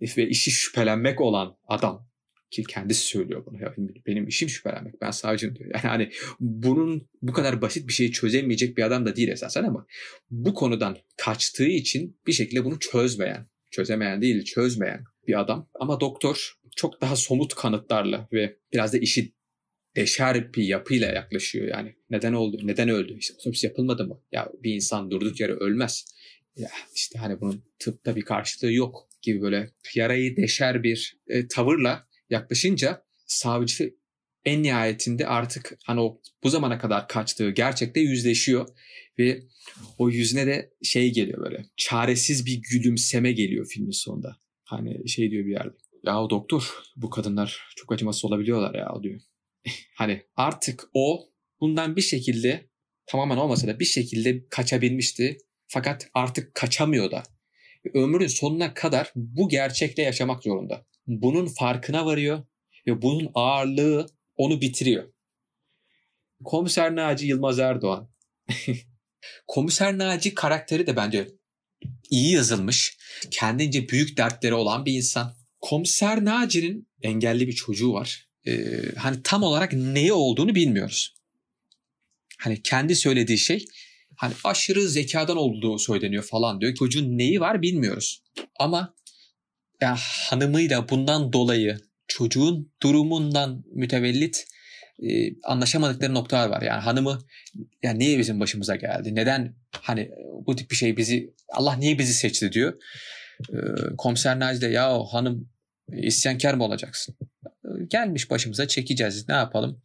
ve 0.00 0.28
işi 0.28 0.50
şüphelenmek 0.50 1.20
olan 1.20 1.56
adam 1.68 2.06
ki 2.50 2.64
kendisi 2.64 3.06
söylüyor 3.06 3.46
bunu. 3.46 3.62
Ya 3.62 3.74
benim 4.06 4.28
işim 4.28 4.48
şüphelenmek. 4.48 5.00
Ben 5.00 5.10
savcım 5.10 5.56
diyor. 5.56 5.70
Yani 5.74 5.82
hani 5.82 6.10
bunun 6.40 7.08
bu 7.22 7.32
kadar 7.32 7.62
basit 7.62 7.88
bir 7.88 7.92
şeyi 7.92 8.12
çözemeyecek 8.12 8.76
bir 8.76 8.82
adam 8.82 9.06
da 9.06 9.16
değil 9.16 9.28
esasen 9.28 9.64
ama 9.64 9.86
bu 10.30 10.54
konudan 10.54 10.96
kaçtığı 11.16 11.66
için 11.66 12.20
bir 12.26 12.32
şekilde 12.32 12.64
bunu 12.64 12.78
çözmeyen, 12.78 13.46
çözemeyen 13.70 14.22
değil 14.22 14.44
çözmeyen 14.44 15.04
bir 15.26 15.40
adam. 15.40 15.68
Ama 15.74 16.00
doktor 16.00 16.52
çok 16.76 17.00
daha 17.00 17.16
somut 17.16 17.54
kanıtlarla 17.54 18.28
ve 18.32 18.56
biraz 18.72 18.92
da 18.92 18.98
işi 18.98 19.32
deşer 19.96 20.54
bir 20.54 20.64
yapıyla 20.64 21.12
yaklaşıyor 21.12 21.68
yani. 21.68 21.96
Neden 22.10 22.32
oldu? 22.32 22.60
Neden 22.62 22.88
öldü? 22.88 23.16
İşte 23.18 23.34
otopsi 23.40 23.66
yapılmadı 23.66 24.06
mı? 24.06 24.20
Ya 24.32 24.52
bir 24.62 24.74
insan 24.74 25.10
durduk 25.10 25.40
yere 25.40 25.52
ölmez 25.52 26.04
ya 26.56 26.70
işte 26.94 27.18
hani 27.18 27.40
bunun 27.40 27.64
tıpta 27.78 28.16
bir 28.16 28.22
karşılığı 28.22 28.72
yok 28.72 29.08
gibi 29.22 29.42
böyle 29.42 29.70
yarayı 29.94 30.36
deşer 30.36 30.82
bir 30.82 31.18
e, 31.28 31.48
tavırla 31.48 32.08
yaklaşınca 32.30 33.04
savcı 33.26 33.94
en 34.44 34.62
nihayetinde 34.62 35.26
artık 35.26 35.78
hani 35.84 36.00
o 36.00 36.20
bu 36.42 36.50
zamana 36.50 36.78
kadar 36.78 37.08
kaçtığı 37.08 37.50
gerçekte 37.50 38.00
yüzleşiyor 38.00 38.68
ve 39.18 39.42
o 39.98 40.10
yüzüne 40.10 40.46
de 40.46 40.70
şey 40.82 41.12
geliyor 41.12 41.44
böyle 41.44 41.66
çaresiz 41.76 42.46
bir 42.46 42.62
gülümseme 42.70 43.32
geliyor 43.32 43.66
filmin 43.70 43.90
sonunda. 43.90 44.36
Hani 44.64 45.08
şey 45.08 45.30
diyor 45.30 45.46
bir 45.46 45.52
yerde. 45.52 45.76
Ya 46.04 46.22
o 46.22 46.30
doktor 46.30 46.82
bu 46.96 47.10
kadınlar 47.10 47.72
çok 47.76 47.92
acımasız 47.92 48.24
olabiliyorlar 48.24 48.74
ya 48.74 49.02
diyor. 49.02 49.20
hani 49.94 50.22
artık 50.36 50.84
o 50.94 51.28
bundan 51.60 51.96
bir 51.96 52.02
şekilde 52.02 52.70
tamamen 53.06 53.36
olmasa 53.36 53.66
da 53.66 53.80
bir 53.80 53.84
şekilde 53.84 54.46
kaçabilmişti 54.48 55.38
fakat 55.68 56.08
artık 56.14 56.54
kaçamıyor 56.54 57.10
da. 57.10 57.22
Ömrünün 57.94 58.26
sonuna 58.26 58.74
kadar 58.74 59.12
bu 59.14 59.48
gerçekle 59.48 60.02
yaşamak 60.02 60.42
zorunda. 60.42 60.86
Bunun 61.06 61.46
farkına 61.46 62.06
varıyor 62.06 62.42
ve 62.86 63.02
bunun 63.02 63.30
ağırlığı 63.34 64.06
onu 64.36 64.60
bitiriyor. 64.60 65.12
Komiser 66.44 66.96
Naci 66.96 67.26
Yılmaz 67.26 67.58
Erdoğan. 67.58 68.10
Komiser 69.46 69.98
Naci 69.98 70.34
karakteri 70.34 70.86
de 70.86 70.96
bence 70.96 71.28
iyi 72.10 72.32
yazılmış. 72.32 72.98
Kendince 73.30 73.88
büyük 73.88 74.16
dertleri 74.16 74.54
olan 74.54 74.86
bir 74.86 74.92
insan. 74.92 75.36
Komiser 75.60 76.24
Naci'nin 76.24 76.88
engelli 77.02 77.48
bir 77.48 77.52
çocuğu 77.52 77.92
var. 77.92 78.28
Ee, 78.46 78.82
hani 78.96 79.22
tam 79.22 79.42
olarak 79.42 79.72
neyi 79.72 80.12
olduğunu 80.12 80.54
bilmiyoruz. 80.54 81.14
Hani 82.38 82.62
kendi 82.62 82.96
söylediği 82.96 83.38
şey 83.38 83.66
hani 84.16 84.34
aşırı 84.44 84.88
zekadan 84.88 85.36
olduğu 85.36 85.78
söyleniyor 85.78 86.22
falan 86.22 86.60
diyor. 86.60 86.74
Çocuğun 86.74 87.18
neyi 87.18 87.40
var 87.40 87.62
bilmiyoruz. 87.62 88.22
Ama 88.58 88.94
yani 89.80 89.98
hanımıyla 90.28 90.88
bundan 90.88 91.32
dolayı 91.32 91.78
çocuğun 92.08 92.72
durumundan 92.82 93.64
mütevellit 93.72 94.46
e, 95.02 95.40
anlaşamadıkları 95.42 96.14
noktalar 96.14 96.48
var. 96.48 96.62
Yani 96.62 96.80
hanımı 96.80 97.18
yani 97.82 97.98
niye 97.98 98.18
bizim 98.18 98.40
başımıza 98.40 98.76
geldi? 98.76 99.14
Neden 99.14 99.54
hani 99.72 100.10
bu 100.46 100.56
tip 100.56 100.70
bir 100.70 100.76
şey 100.76 100.96
bizi 100.96 101.34
Allah 101.48 101.76
niye 101.76 101.98
bizi 101.98 102.14
seçti 102.14 102.52
diyor. 102.52 102.82
E, 103.52 103.56
komiser 103.98 104.40
Naci 104.40 104.60
de 104.60 104.66
ya 104.66 105.04
hanım 105.12 105.48
isyankar 105.92 106.54
mı 106.54 106.64
olacaksın? 106.64 107.16
Gelmiş 107.88 108.30
başımıza 108.30 108.68
çekeceğiz 108.68 109.28
ne 109.28 109.34
yapalım 109.34 109.82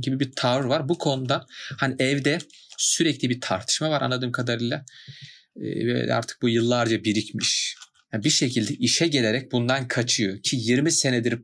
gibi 0.00 0.20
bir 0.20 0.32
tavır 0.32 0.64
var. 0.64 0.88
Bu 0.88 0.98
konuda 0.98 1.46
hani 1.78 1.94
evde 1.98 2.38
sürekli 2.78 3.30
bir 3.30 3.40
tartışma 3.40 3.90
var 3.90 4.02
anladığım 4.02 4.32
kadarıyla. 4.32 4.84
E, 5.56 5.86
ve 5.86 6.14
artık 6.14 6.42
bu 6.42 6.48
yıllarca 6.48 7.04
birikmiş. 7.04 7.76
Yani 8.12 8.24
bir 8.24 8.30
şekilde 8.30 8.74
işe 8.74 9.06
gelerek 9.06 9.52
bundan 9.52 9.88
kaçıyor 9.88 10.42
ki 10.42 10.56
20 10.56 10.92
senedir 10.92 11.38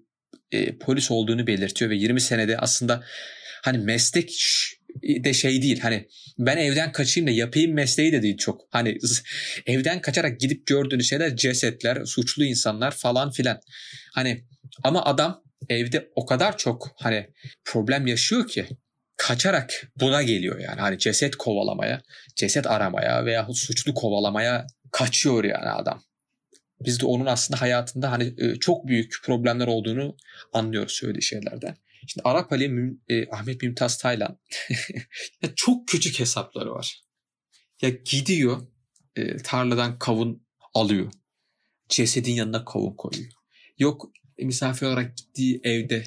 e, 0.52 0.78
polis 0.78 1.10
olduğunu 1.10 1.46
belirtiyor 1.46 1.90
ve 1.90 1.96
20 1.96 2.20
senede 2.20 2.58
aslında 2.58 3.04
hani 3.62 3.78
meslek 3.78 4.30
de 5.02 5.32
şey 5.32 5.62
değil 5.62 5.80
hani 5.80 6.08
ben 6.38 6.56
evden 6.56 6.92
kaçayım 6.92 7.26
da 7.26 7.30
yapayım 7.30 7.74
mesleği 7.74 8.12
de 8.12 8.22
değil 8.22 8.36
çok. 8.36 8.60
Hani 8.70 8.98
evden 9.66 10.00
kaçarak 10.00 10.40
gidip 10.40 10.66
gördüğünüz 10.66 11.08
şeyler 11.08 11.36
cesetler, 11.36 12.04
suçlu 12.04 12.44
insanlar 12.44 12.90
falan 12.90 13.30
filan. 13.30 13.60
Hani 14.14 14.44
ama 14.82 15.04
adam 15.04 15.42
evde 15.68 16.10
o 16.14 16.26
kadar 16.26 16.58
çok 16.58 16.92
hani 16.96 17.30
problem 17.64 18.06
yaşıyor 18.06 18.48
ki 18.48 18.66
kaçarak 19.16 19.92
buna 19.96 20.22
geliyor 20.22 20.58
yani. 20.58 20.80
Hani 20.80 20.98
ceset 20.98 21.36
kovalamaya, 21.36 22.02
ceset 22.36 22.66
aramaya 22.66 23.24
veya 23.24 23.48
suçlu 23.52 23.94
kovalamaya 23.94 24.66
kaçıyor 24.92 25.44
yani 25.44 25.68
adam. 25.68 26.02
Biz 26.80 27.00
de 27.00 27.06
onun 27.06 27.26
aslında 27.26 27.60
hayatında 27.60 28.12
hani 28.12 28.34
e, 28.38 28.54
çok 28.54 28.86
büyük 28.86 29.14
problemler 29.24 29.66
olduğunu 29.66 30.16
anlıyoruz 30.52 30.92
söylediği 30.92 31.22
şeylerden. 31.22 31.76
Şimdi 32.06 32.22
Arap 32.28 32.52
Ali 32.52 32.96
e, 33.08 33.30
Ahmet 33.30 33.62
Mümtaz 33.62 33.98
Taylan 33.98 34.38
çok 35.56 35.88
küçük 35.88 36.20
hesapları 36.20 36.70
var. 36.70 37.02
Ya 37.82 37.88
gidiyor 37.88 38.66
e, 39.16 39.36
tarladan 39.36 39.98
kavun 39.98 40.46
alıyor. 40.74 41.12
Cesedin 41.88 42.32
yanına 42.32 42.64
kavun 42.64 42.94
koyuyor. 42.94 43.32
Yok 43.78 44.10
misafir 44.44 44.86
olarak 44.86 45.16
gittiği 45.16 45.60
evde 45.64 46.04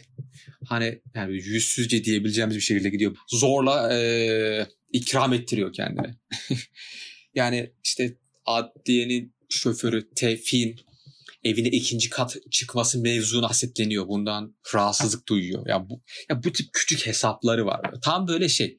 hani 0.65 1.01
yani 1.15 1.33
yüzsüzce 1.33 2.03
diyebileceğimiz 2.03 2.55
bir 2.55 2.61
şekilde 2.61 2.89
gidiyor. 2.89 3.15
Zorla 3.27 3.93
e, 3.93 4.67
ikram 4.91 5.33
ettiriyor 5.33 5.73
kendine. 5.73 6.15
yani 7.35 7.73
işte 7.83 8.17
adliyenin 8.45 9.35
şoförü 9.49 10.09
Tevfik'in 10.15 10.75
evine 11.43 11.67
ikinci 11.67 12.09
kat 12.09 12.35
çıkması 12.51 12.99
mevzuna 12.99 13.49
hasetleniyor. 13.49 14.07
Bundan 14.07 14.55
rahatsızlık 14.73 15.27
duyuyor. 15.27 15.67
Ya 15.67 15.89
bu, 15.89 16.01
ya 16.29 16.43
bu 16.43 16.51
tip 16.51 16.73
küçük 16.73 17.07
hesapları 17.07 17.65
var. 17.65 17.81
Tam 18.01 18.27
böyle 18.27 18.49
şey. 18.49 18.77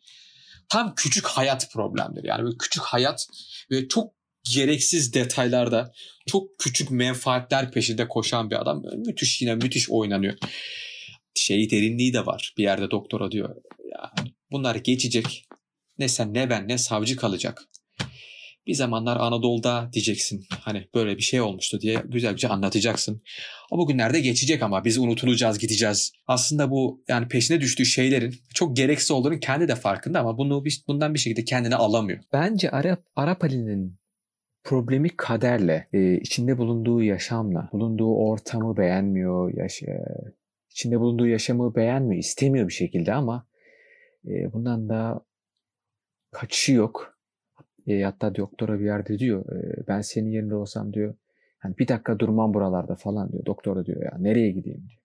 Tam 0.68 0.94
küçük 0.94 1.26
hayat 1.26 1.72
problemleri. 1.72 2.26
Yani 2.26 2.44
böyle 2.44 2.56
küçük 2.58 2.82
hayat 2.82 3.26
ve 3.70 3.88
çok 3.88 4.13
gereksiz 4.52 5.14
detaylarda 5.14 5.92
çok 6.26 6.58
küçük 6.58 6.90
menfaatler 6.90 7.70
peşinde 7.70 8.08
koşan 8.08 8.50
bir 8.50 8.62
adam. 8.62 8.82
Müthiş 9.06 9.42
yine 9.42 9.54
müthiş 9.54 9.90
oynanıyor. 9.90 10.34
Şey 11.34 11.70
derinliği 11.70 12.12
de 12.12 12.26
var. 12.26 12.54
Bir 12.58 12.62
yerde 12.62 12.90
doktora 12.90 13.30
diyor. 13.30 13.56
Yani 13.92 14.30
bunlar 14.50 14.74
geçecek. 14.74 15.44
Ne 15.98 16.08
sen 16.08 16.34
ne 16.34 16.50
ben 16.50 16.68
ne 16.68 16.78
savcı 16.78 17.16
kalacak 17.16 17.68
bir 18.66 18.74
zamanlar 18.74 19.16
Anadolu'da 19.16 19.90
diyeceksin. 19.92 20.44
Hani 20.60 20.88
böyle 20.94 21.16
bir 21.16 21.22
şey 21.22 21.40
olmuştu 21.40 21.80
diye 21.80 22.02
güzelce 22.04 22.48
anlatacaksın. 22.48 23.22
O 23.70 23.78
bugünlerde 23.78 24.20
geçecek 24.20 24.62
ama 24.62 24.84
biz 24.84 24.98
unutulacağız 24.98 25.58
gideceğiz. 25.58 26.12
Aslında 26.26 26.70
bu 26.70 27.04
yani 27.08 27.28
peşine 27.28 27.60
düştüğü 27.60 27.86
şeylerin 27.86 28.34
çok 28.54 28.76
gereksiz 28.76 29.10
olduğunu 29.10 29.40
kendi 29.40 29.68
de 29.68 29.74
farkında 29.74 30.20
ama 30.20 30.38
bunu 30.38 30.64
bundan 30.88 31.14
bir 31.14 31.18
şekilde 31.18 31.44
kendine 31.44 31.76
alamıyor. 31.76 32.18
Bence 32.32 32.70
Arap, 32.70 33.04
Arap 33.16 33.44
Ali'nin 33.44 33.98
problemi 34.64 35.08
kaderle, 35.16 35.88
e, 35.92 36.14
içinde 36.14 36.58
bulunduğu 36.58 37.02
yaşamla, 37.02 37.68
bulunduğu 37.72 38.14
ortamı 38.14 38.76
beğenmiyor, 38.76 39.54
yaşa, 39.54 39.86
içinde 40.70 41.00
bulunduğu 41.00 41.26
yaşamı 41.26 41.74
beğenmiyor, 41.74 42.20
istemiyor 42.20 42.68
bir 42.68 42.72
şekilde 42.72 43.14
ama 43.14 43.46
e, 44.26 44.52
bundan 44.52 44.88
da 44.88 45.24
kaçışı 46.30 46.72
yok 46.72 47.18
e, 47.86 48.02
hatta 48.02 48.34
doktora 48.34 48.80
bir 48.80 48.84
yerde 48.84 49.18
diyor 49.18 49.52
e, 49.52 49.86
ben 49.88 50.00
senin 50.00 50.30
yerinde 50.30 50.54
olsam 50.54 50.92
diyor 50.92 51.14
hani 51.58 51.78
bir 51.78 51.88
dakika 51.88 52.18
durmam 52.18 52.54
buralarda 52.54 52.94
falan 52.94 53.32
diyor. 53.32 53.46
Doktora 53.46 53.86
diyor 53.86 54.02
ya 54.02 54.18
nereye 54.18 54.50
gideyim 54.50 54.88
diyor. 54.88 55.00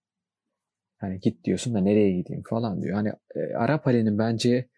Hani 0.97 1.19
git 1.19 1.43
diyorsun 1.43 1.73
da 1.73 1.79
nereye 1.79 2.11
gideyim 2.11 2.43
falan 2.49 2.81
diyor. 2.81 2.95
Hani 2.95 3.09
e, 3.35 3.53
Arap 3.55 3.87
Ali'nin 3.87 4.17
bence 4.17 4.69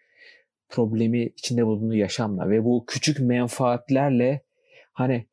problemi 0.70 1.26
içinde 1.26 1.66
bulunduğu 1.66 1.96
yaşamla 1.96 2.50
ve 2.50 2.64
bu 2.64 2.86
küçük 2.88 3.20
menfaatlerle 3.20 4.42
hani 4.94 5.28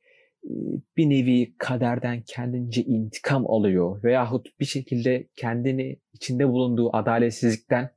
bir 0.96 1.10
nevi 1.10 1.54
kaderden 1.58 2.22
kendince 2.26 2.82
intikam 2.82 3.50
alıyor 3.50 4.02
veyahut 4.04 4.60
bir 4.60 4.64
şekilde 4.64 5.28
kendini 5.36 5.96
içinde 6.12 6.48
bulunduğu 6.48 6.96
adaletsizlikten 6.96 7.90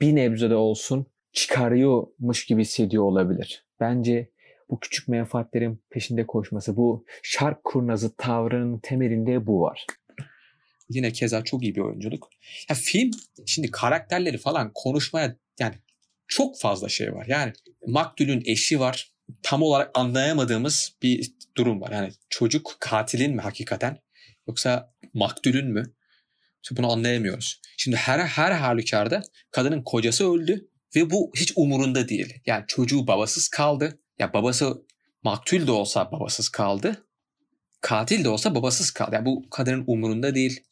bir 0.00 0.14
nebze 0.14 0.50
de 0.50 0.54
olsun 0.54 1.06
çıkarıyormuş 1.32 2.46
gibi 2.46 2.60
hissediyor 2.60 3.04
olabilir. 3.04 3.64
Bence 3.80 4.30
bu 4.70 4.80
küçük 4.80 5.08
menfaatlerin 5.08 5.82
peşinde 5.90 6.26
koşması, 6.26 6.76
bu 6.76 7.04
şark 7.22 7.64
kurnazı 7.64 8.16
tavrının 8.16 8.78
temelinde 8.78 9.46
bu 9.46 9.60
var. 9.60 9.86
Yine 10.88 11.12
keza 11.12 11.44
çok 11.44 11.62
iyi 11.62 11.74
bir 11.74 11.80
oyunculuk. 11.80 12.28
Ya 12.70 12.76
film 12.76 13.10
şimdi 13.46 13.70
karakterleri 13.70 14.38
falan 14.38 14.70
konuşmaya 14.74 15.36
yani 15.60 15.74
çok 16.26 16.58
fazla 16.58 16.88
şey 16.88 17.14
var. 17.14 17.26
Yani 17.28 17.52
Maktul'ün 17.86 18.42
eşi 18.46 18.80
var. 18.80 19.12
Tam 19.42 19.62
olarak 19.62 19.90
anlayamadığımız 19.94 20.92
bir 21.02 21.32
durum 21.56 21.80
var. 21.80 21.90
Yani 21.92 22.12
çocuk 22.28 22.76
katilin 22.80 23.34
mi 23.34 23.42
hakikaten 23.42 23.98
yoksa 24.48 24.94
Maktul'ün 25.14 25.66
mü? 25.66 25.94
İşte 26.62 26.76
bunu 26.76 26.92
anlayamıyoruz. 26.92 27.60
Şimdi 27.76 27.96
her 27.96 28.18
her 28.18 28.52
halükarda 28.52 29.22
kadının 29.50 29.82
kocası 29.82 30.32
öldü 30.32 30.68
ve 30.96 31.10
bu 31.10 31.32
hiç 31.36 31.52
umurunda 31.56 32.08
değil. 32.08 32.34
Yani 32.46 32.64
çocuğu 32.68 33.06
babasız 33.06 33.48
kaldı. 33.48 33.98
Ya 34.18 34.32
babası 34.32 34.82
maktul 35.22 35.66
de 35.66 35.70
olsa 35.70 36.12
babasız 36.12 36.48
kaldı. 36.48 37.06
Katil 37.80 38.24
de 38.24 38.28
olsa 38.28 38.54
babasız 38.54 38.90
kaldı. 38.90 39.10
Yani 39.14 39.26
bu 39.26 39.50
kadının 39.50 39.84
umurunda 39.86 40.34
değil. 40.34 40.64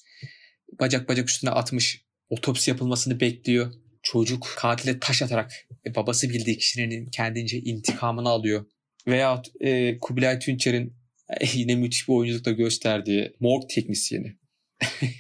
Bacak 0.81 1.09
bacak 1.09 1.29
üstüne 1.29 1.51
atmış. 1.51 2.07
Otopsi 2.29 2.71
yapılmasını 2.71 3.21
bekliyor. 3.21 3.73
Çocuk 4.07 4.55
katile 4.57 4.99
taş 4.99 5.23
atarak 5.23 5.53
e, 5.87 5.95
babası 5.95 6.29
bildiği 6.29 6.59
kişinin 6.59 7.07
kendince 7.07 7.59
intikamını 7.59 8.29
alıyor. 8.29 8.67
Veya 9.07 9.43
e, 9.61 9.99
Kubilay 9.99 10.39
Tünçer'in 10.39 10.97
e, 11.41 11.47
yine 11.55 11.75
müthiş 11.75 12.09
bir 12.09 12.13
oyunculukta 12.13 12.51
gösterdiği 12.51 13.33
morg 13.41 13.63
teknisyeni. 13.75 14.37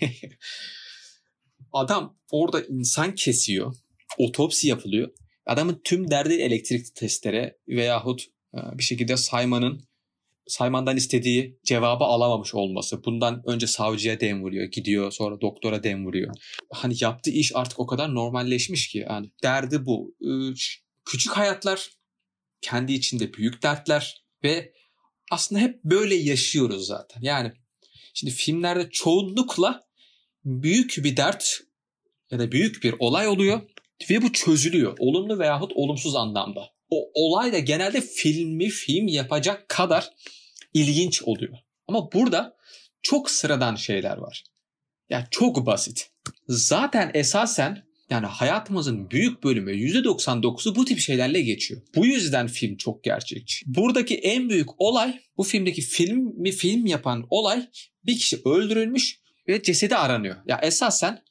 Adam 1.73 2.19
orada 2.31 2.63
insan 2.69 3.15
kesiyor 3.15 3.75
otopsi 4.19 4.69
yapılıyor. 4.69 5.11
Adamın 5.47 5.81
tüm 5.85 6.11
derdi 6.11 6.35
elektrikli 6.35 6.95
testere 6.95 7.59
veyahut 7.69 8.23
e, 8.55 8.79
bir 8.79 8.83
şekilde 8.83 9.17
Sayman'ın 9.17 9.86
Sayman'dan 10.47 10.97
istediği 10.97 11.59
cevabı 11.65 12.05
alamamış 12.05 12.55
olması. 12.55 13.05
Bundan 13.05 13.43
önce 13.47 13.67
savcıya 13.67 14.21
dem 14.21 14.43
vuruyor, 14.43 14.65
gidiyor 14.65 15.11
sonra 15.11 15.41
doktora 15.41 15.83
dem 15.83 16.07
vuruyor. 16.07 16.35
Hani 16.73 16.95
yaptığı 17.01 17.31
iş 17.31 17.53
artık 17.55 17.81
o 17.81 17.87
kadar 17.87 18.15
normalleşmiş 18.15 18.89
ki 18.89 19.07
yani 19.11 19.31
derdi 19.43 19.87
bu. 19.87 20.15
Küçük 21.05 21.33
hayatlar, 21.33 21.91
kendi 22.61 22.93
içinde 22.93 23.33
büyük 23.33 23.63
dertler 23.63 24.25
ve 24.45 24.73
aslında 25.31 25.61
hep 25.61 25.85
böyle 25.85 26.15
yaşıyoruz 26.15 26.87
zaten. 26.87 27.21
Yani 27.23 27.53
şimdi 28.15 28.33
filmlerde 28.33 28.91
çoğunlukla 28.91 29.87
büyük 30.45 30.97
bir 31.05 31.17
dert 31.17 31.61
ya 32.31 32.39
da 32.39 32.53
büyük 32.53 32.83
bir 32.85 32.95
olay 32.99 33.29
oluyor 33.29 33.61
ve 34.11 34.23
bu 34.23 34.33
çözülüyor. 34.33 34.97
Olumlu 34.99 35.39
veyahut 35.39 35.73
olumsuz 35.75 36.17
anlamda. 36.17 36.71
O 36.91 37.11
olay 37.15 37.53
da 37.53 37.59
genelde 37.59 38.01
filmi 38.01 38.69
film 38.69 39.09
yapacak 39.09 39.69
kadar 39.69 40.11
ilginç 40.77 41.23
oluyor. 41.23 41.59
Ama 41.89 42.13
burada 42.13 42.57
çok 43.03 43.31
sıradan 43.31 43.75
şeyler 43.75 44.17
var. 44.17 44.45
Yani 45.11 45.25
çok 45.31 45.67
basit. 45.67 46.11
Zaten 46.49 47.11
esasen 47.15 47.87
yani 48.11 48.27
hayatımızın 48.27 49.11
büyük 49.11 49.45
bölümü 49.45 49.73
%99'u 49.73 50.77
bu 50.77 50.85
tip 50.85 50.99
şeylerle 50.99 51.41
geçiyor. 51.41 51.83
Bu 51.95 52.07
yüzden 52.07 52.47
film 52.47 52.77
çok 52.77 53.05
gerçekçi. 53.05 53.67
Buradaki 53.67 54.17
en 54.17 54.51
büyük 54.51 54.81
olay 54.81 55.21
bu 55.37 55.43
filmdeki 55.43 55.83
filmi 55.83 56.51
film 56.51 56.87
yapan 56.87 57.27
olay 57.31 57.69
bir 58.07 58.19
kişi 58.19 58.41
öldürülmüş 58.45 59.21
ve 59.49 59.63
cesedi 59.63 59.97
aranıyor. 59.97 60.37
Ya 60.47 60.61
esasen 60.63 61.23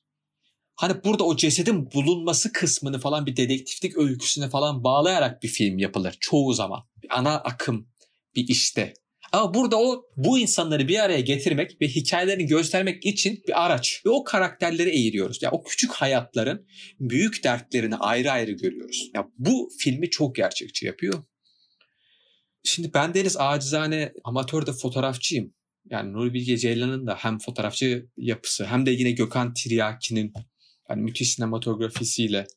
hani 0.76 1.04
burada 1.04 1.24
o 1.24 1.38
cesedin 1.38 1.92
bulunması 1.92 2.52
kısmını 2.52 3.00
falan 3.00 3.26
bir 3.26 3.36
dedektiflik 3.36 3.98
öyküsüne 3.98 4.50
falan 4.50 4.84
bağlayarak 4.84 5.44
bir 5.44 5.48
film 5.48 5.78
yapılır 5.78 6.18
çoğu 6.20 6.54
zaman. 6.54 6.84
Bir 7.04 7.18
ana 7.18 7.36
akım 7.36 7.88
bir 8.36 8.48
işte. 8.48 8.94
Ama 9.36 9.54
burada 9.54 9.80
o 9.80 10.06
bu 10.18 10.40
insanları 10.40 10.88
bir 10.88 11.00
araya 11.00 11.20
getirmek 11.20 11.82
ve 11.82 11.88
hikayelerini 11.88 12.46
göstermek 12.46 13.06
için 13.06 13.44
bir 13.48 13.66
araç. 13.66 14.02
Ve 14.06 14.10
o 14.10 14.24
karakterleri 14.24 14.90
eğiliyoruz. 14.90 15.44
Ya 15.44 15.50
yani 15.52 15.60
o 15.60 15.64
küçük 15.64 15.92
hayatların 15.92 16.68
büyük 17.00 17.44
dertlerini 17.44 17.96
ayrı 17.96 18.32
ayrı 18.32 18.52
görüyoruz. 18.52 19.10
Ya 19.16 19.28
bu 19.38 19.70
filmi 19.80 20.10
çok 20.10 20.36
gerçekçi 20.36 20.86
yapıyor. 20.86 21.24
Şimdi 22.64 22.94
ben 22.94 23.14
Deniz 23.14 23.38
acizane 23.38 24.14
amatör 24.24 24.66
de 24.66 24.74
fotoğrafçıyım. 24.74 25.54
Yani 25.90 26.14
Nuri 26.14 26.34
Bilge 26.34 26.58
Ceylan'ın 26.58 27.08
da 27.08 27.16
hem 27.16 27.40
fotoğrafçı 27.40 28.06
yapısı 28.18 28.66
hem 28.66 28.86
de 28.86 28.92
yine 28.92 29.12
Gökhan 29.12 29.54
Tiryaki'nin 29.54 30.34
yani 30.90 31.02
müthiş 31.02 31.34
sinematografisiyle 31.34 32.48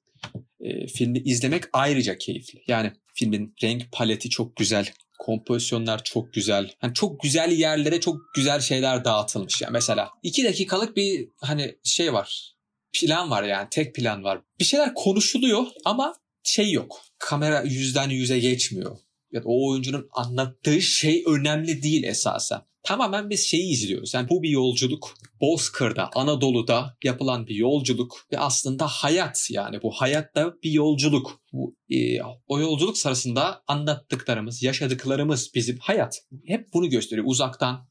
e, 0.60 0.86
filmi 0.86 1.18
izlemek 1.18 1.64
ayrıca 1.72 2.18
keyifli. 2.18 2.62
Yani 2.66 2.92
filmin 3.14 3.54
renk 3.62 3.92
paleti 3.92 4.30
çok 4.30 4.56
güzel, 4.56 4.92
kompozisyonlar 5.18 6.04
çok 6.04 6.32
güzel. 6.32 6.74
Hani 6.78 6.94
çok 6.94 7.20
güzel 7.22 7.50
yerlere 7.52 8.00
çok 8.00 8.16
güzel 8.34 8.60
şeyler 8.60 9.04
dağıtılmış. 9.04 9.62
Yani 9.62 9.72
mesela 9.72 10.10
iki 10.22 10.44
dakikalık 10.44 10.96
bir 10.96 11.28
hani 11.40 11.78
şey 11.84 12.12
var. 12.12 12.54
Plan 12.92 13.30
var 13.30 13.42
yani 13.42 13.68
tek 13.70 13.94
plan 13.94 14.24
var. 14.24 14.40
Bir 14.60 14.64
şeyler 14.64 14.94
konuşuluyor 14.94 15.66
ama 15.84 16.14
şey 16.42 16.72
yok. 16.72 17.00
Kamera 17.18 17.62
yüzden 17.62 18.10
yüze 18.10 18.38
geçmiyor. 18.38 18.98
Ya 19.32 19.42
da 19.42 19.48
o 19.48 19.70
oyuncunun 19.70 20.08
anlattığı 20.12 20.82
şey 20.82 21.24
önemli 21.26 21.82
değil 21.82 22.04
esasen. 22.04 22.60
Tamamen 22.88 23.30
biz 23.30 23.46
şeyi 23.46 23.72
izliyoruz. 23.72 24.14
Yani 24.14 24.28
bu 24.28 24.42
bir 24.42 24.48
yolculuk. 24.48 25.14
Bozkır'da, 25.40 26.10
Anadolu'da 26.14 26.96
yapılan 27.04 27.46
bir 27.46 27.54
yolculuk 27.54 28.26
ve 28.32 28.38
aslında 28.38 28.86
hayat 28.86 29.46
yani 29.50 29.82
bu 29.82 29.90
hayatta 29.90 30.54
bir 30.62 30.70
yolculuk. 30.70 31.40
Bu, 31.52 31.76
e, 31.90 32.22
o 32.46 32.60
yolculuk 32.60 32.98
sırasında 32.98 33.62
anlattıklarımız, 33.66 34.62
yaşadıklarımız 34.62 35.54
bizim 35.54 35.78
hayat. 35.78 36.18
Hep 36.46 36.72
bunu 36.74 36.90
gösteriyor 36.90 37.26
uzaktan. 37.28 37.88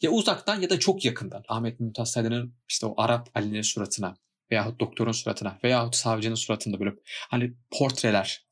Ya 0.00 0.10
uzaktan 0.10 0.60
ya 0.60 0.70
da 0.70 0.78
çok 0.78 1.04
yakından. 1.04 1.44
Ahmet 1.48 1.80
Mümtaz 1.80 2.10
Saydın'ın 2.10 2.54
işte 2.68 2.86
o 2.86 2.94
Arap 2.96 3.28
Ali'nin 3.34 3.62
suratına 3.62 4.16
veyahut 4.50 4.80
doktorun 4.80 5.12
suratına 5.12 5.58
veyahut 5.64 5.96
savcının 5.96 6.34
suratında 6.34 6.80
böyle 6.80 6.90
hani 7.30 7.52
portreler 7.70 8.46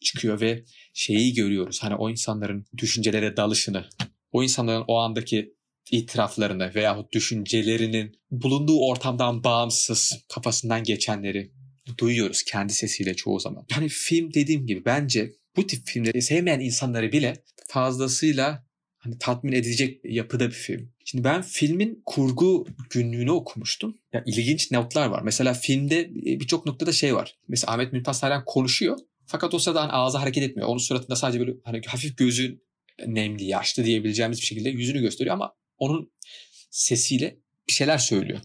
çıkıyor 0.00 0.40
ve 0.40 0.64
şeyi 0.94 1.34
görüyoruz. 1.34 1.82
Hani 1.82 1.94
o 1.94 2.10
insanların 2.10 2.66
düşüncelere 2.78 3.36
dalışını, 3.36 3.84
o 4.32 4.42
insanların 4.42 4.84
o 4.88 4.98
andaki 4.98 5.54
itiraflarını 5.90 6.74
veyahut 6.74 7.12
düşüncelerinin 7.12 8.12
bulunduğu 8.30 8.78
ortamdan 8.80 9.44
bağımsız 9.44 10.24
kafasından 10.28 10.84
geçenleri 10.84 11.52
duyuyoruz 11.98 12.42
kendi 12.42 12.72
sesiyle 12.72 13.14
çoğu 13.14 13.40
zaman. 13.40 13.66
Yani 13.70 13.88
film 13.88 14.34
dediğim 14.34 14.66
gibi 14.66 14.84
bence 14.84 15.32
bu 15.56 15.66
tip 15.66 15.86
filmleri 15.86 16.22
sevmeyen 16.22 16.60
insanları 16.60 17.12
bile 17.12 17.32
fazlasıyla 17.68 18.66
hani 18.98 19.18
tatmin 19.18 19.52
edecek 19.52 20.00
yapıda 20.04 20.46
bir 20.46 20.54
film. 20.54 20.92
Şimdi 21.04 21.24
ben 21.24 21.42
filmin 21.42 22.02
kurgu 22.06 22.66
günlüğünü 22.90 23.30
okumuştum. 23.30 23.96
Ya 24.12 24.22
ilginç 24.26 24.70
notlar 24.70 25.06
var. 25.06 25.22
Mesela 25.22 25.54
filmde 25.54 26.10
birçok 26.14 26.66
noktada 26.66 26.92
şey 26.92 27.14
var. 27.14 27.38
Mesela 27.48 27.72
Ahmet 27.72 27.92
Mümtaz 27.92 28.20
Taylan 28.20 28.44
konuşuyor. 28.46 28.98
Fakat 29.26 29.54
o 29.54 29.58
sırada 29.58 29.82
hani 29.82 29.92
ağzı 29.92 30.18
hareket 30.18 30.42
etmiyor. 30.42 30.68
Onun 30.68 30.78
suratında 30.78 31.16
sadece 31.16 31.40
böyle 31.40 31.52
hani 31.64 31.80
hafif 31.86 32.16
gözü 32.16 32.60
nemli, 33.06 33.44
yaşlı 33.44 33.84
diyebileceğimiz 33.84 34.40
bir 34.40 34.46
şekilde 34.46 34.68
yüzünü 34.68 35.00
gösteriyor 35.00 35.34
ama 35.34 35.54
onun 35.78 36.12
sesiyle 36.70 37.36
bir 37.68 37.72
şeyler 37.72 37.98
söylüyor. 37.98 38.40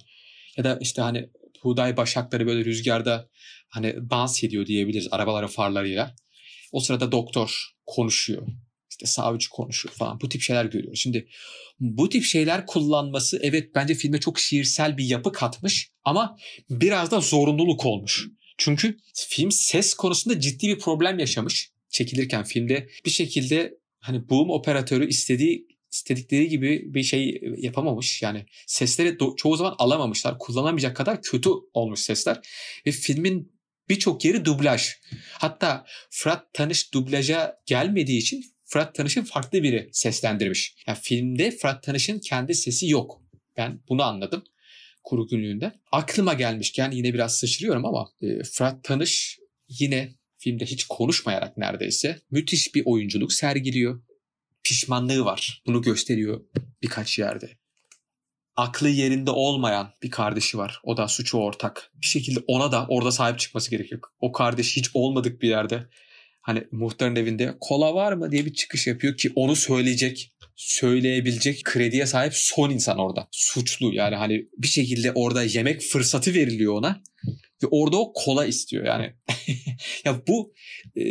Ya 0.58 0.64
da 0.64 0.78
işte 0.82 1.02
hani 1.02 1.30
buğday 1.64 1.98
başakları 1.98 2.48
böyle 2.48 2.66
rüzgarda 2.66 3.30
hani 3.70 3.96
dans 4.10 4.44
ediyor 4.44 4.66
diyebiliriz 4.66 5.08
arabaların 5.12 5.50
farlarıyla. 5.50 6.16
O 6.72 6.80
sırada 6.80 7.12
doktor 7.12 7.76
konuşuyor. 7.86 8.48
İşte 8.90 9.06
savcı 9.06 9.50
konuşuyor 9.50 9.96
falan. 9.96 10.22
Bu 10.22 10.30
tip 10.30 10.42
şeyler 10.42 10.66
görüyoruz. 10.66 11.00
Şimdi 11.00 11.28
bu 11.80 12.10
tip 12.10 12.24
şeyler 12.24 12.66
kullanması 12.66 13.40
evet 13.42 13.76
bence 13.76 13.96
filme 13.96 14.20
çok 14.20 14.40
şiirsel 14.40 14.98
bir 14.98 15.06
yapı 15.06 15.32
katmış 15.32 15.90
ama 16.04 16.38
biraz 16.70 17.12
da 17.12 17.20
zorunluluk 17.20 17.86
olmuş. 17.86 18.28
Çünkü 18.58 18.98
film 19.30 19.52
ses 19.52 19.94
konusunda 19.94 20.40
ciddi 20.40 20.68
bir 20.68 20.80
problem 20.80 21.20
yaşamış. 21.20 21.72
Çekilirken 21.90 22.44
filmde 22.44 22.90
bir 23.06 23.10
şekilde 23.10 23.78
hani 24.06 24.30
boom 24.30 24.50
operatörü 24.50 25.08
istediği 25.08 25.68
istedikleri 25.92 26.50
gibi 26.50 26.94
bir 26.94 27.04
şey 27.04 27.42
yapamamış. 27.58 28.22
Yani 28.22 28.46
sesleri 28.68 29.10
do- 29.10 29.36
çoğu 29.36 29.56
zaman 29.56 29.76
alamamışlar. 29.78 30.40
Kullanamayacak 30.40 30.96
kadar 30.96 31.22
kötü 31.22 31.50
olmuş 31.74 32.00
sesler. 32.00 32.40
Ve 32.86 32.92
filmin 32.92 33.56
birçok 33.90 34.26
yeri 34.26 34.46
dublaj. 34.46 34.88
Hatta 35.32 35.86
Fırat 36.10 36.54
Tanış 36.54 36.94
dublaja 36.94 37.58
gelmediği 37.66 38.20
için 38.20 38.44
Fırat 38.66 38.96
Tanış'ın 38.96 39.24
farklı 39.24 39.64
biri 39.64 39.90
seslendirmiş. 39.92 40.76
Yani 40.88 40.98
filmde 41.02 41.52
Fırat 41.52 41.84
Tanış'ın 41.84 42.20
kendi 42.20 42.56
sesi 42.56 42.90
yok. 42.90 43.22
Ben 43.58 43.80
bunu 43.90 44.04
anladım 44.04 44.44
kuru 45.06 45.28
günlüğünde. 45.28 45.72
Aklıma 45.92 46.34
gelmişken 46.34 46.92
yine 46.92 47.14
biraz 47.14 47.38
sıçrıyorum 47.38 47.86
ama 47.86 48.08
e, 48.22 48.44
Fırat 48.44 48.84
Tanış 48.84 49.40
yine 49.70 50.16
filmde 50.46 50.66
hiç 50.66 50.84
konuşmayarak 50.84 51.58
neredeyse 51.58 52.22
müthiş 52.32 52.76
bir 52.76 52.84
oyunculuk 52.86 53.34
sergiliyor. 53.34 54.02
Pişmanlığı 54.64 55.26
var. 55.26 55.64
Bunu 55.66 55.82
gösteriyor 55.82 56.42
birkaç 56.82 57.20
yerde. 57.20 57.50
Aklı 58.56 58.90
yerinde 58.90 59.32
olmayan 59.32 59.94
bir 60.04 60.10
kardeşi 60.10 60.58
var. 60.58 60.80
O 60.84 60.98
da 60.98 61.08
suçu 61.08 61.38
ortak. 61.38 61.92
Bir 62.02 62.08
şekilde 62.08 62.40
ona 62.48 62.72
da 62.72 62.86
orada 62.90 63.12
sahip 63.12 63.40
çıkması 63.40 63.72
gerekiyor. 63.72 64.02
O 64.20 64.32
kardeş 64.32 64.76
hiç 64.78 64.90
olmadık 64.94 65.42
bir 65.42 65.50
yerde. 65.50 65.90
Hani 66.42 66.64
muhtarın 66.72 67.16
evinde 67.16 67.56
kola 67.60 67.94
var 67.94 68.14
mı 68.14 68.32
diye 68.32 68.46
bir 68.46 68.54
çıkış 68.54 68.88
yapıyor 68.88 69.18
ki 69.18 69.32
onu 69.36 69.56
söyleyecek 69.56 70.32
söyleyebilecek 70.56 71.64
krediye 71.64 72.06
sahip 72.06 72.34
son 72.36 72.70
insan 72.70 72.98
orada. 72.98 73.28
Suçlu 73.32 73.94
yani 73.94 74.16
hani 74.16 74.48
bir 74.58 74.68
şekilde 74.68 75.12
orada 75.12 75.44
yemek 75.44 75.82
fırsatı 75.82 76.34
veriliyor 76.34 76.74
ona 76.74 77.02
ve 77.64 77.68
orada 77.72 77.98
o 77.98 78.14
kola 78.14 78.46
istiyor 78.46 78.86
yani. 78.86 79.14
ya 80.06 80.22
bu 80.28 80.54
e, 80.98 81.04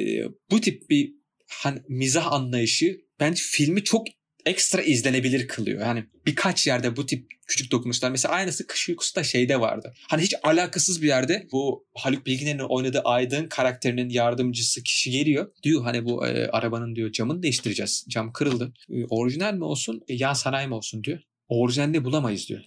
bu 0.51 0.61
tip 0.61 0.91
bir 0.91 1.13
hani 1.49 1.81
mizah 1.89 2.33
anlayışı 2.33 3.01
bence 3.21 3.43
filmi 3.47 3.85
çok 3.85 4.07
ekstra 4.47 4.83
izlenebilir 4.83 5.49
kılıyor. 5.49 5.81
Yani 5.81 6.05
birkaç 6.27 6.67
yerde 6.67 6.97
bu 6.97 7.07
tip 7.07 7.27
küçük 7.47 7.71
dokunuşlar. 7.71 8.11
Mesela 8.11 8.35
aynısı 8.35 8.67
Kış 8.67 8.89
Uykusu 8.89 9.17
da 9.17 9.25
şeyde 9.25 9.61
vardı. 9.61 9.95
Hani 10.09 10.23
hiç 10.23 10.35
alakasız 10.43 11.03
bir 11.03 11.07
yerde 11.07 11.47
bu 11.53 11.87
Haluk 11.95 12.27
Bilginer'in 12.27 12.59
oynadığı 12.59 13.01
Aydın 13.01 13.49
karakterinin 13.49 14.09
yardımcısı 14.09 14.83
kişi 14.83 15.11
geliyor. 15.11 15.53
Diyor 15.63 15.83
hani 15.83 16.05
bu 16.05 16.27
e, 16.27 16.49
arabanın 16.49 16.97
diyor 16.97 17.13
camını 17.13 17.43
değiştireceğiz. 17.43 18.07
Cam 18.09 18.33
kırıldı. 18.33 18.73
E, 18.91 19.05
orijinal 19.11 19.55
mi 19.55 19.65
olsun, 19.65 20.01
e, 20.09 20.15
yan 20.15 20.33
sanayi 20.33 20.69
mi 20.69 20.75
olsun 20.75 21.05
diyor. 21.05 21.21
Orijinalde 21.49 22.05
bulamayız 22.05 22.49
diyor. 22.49 22.65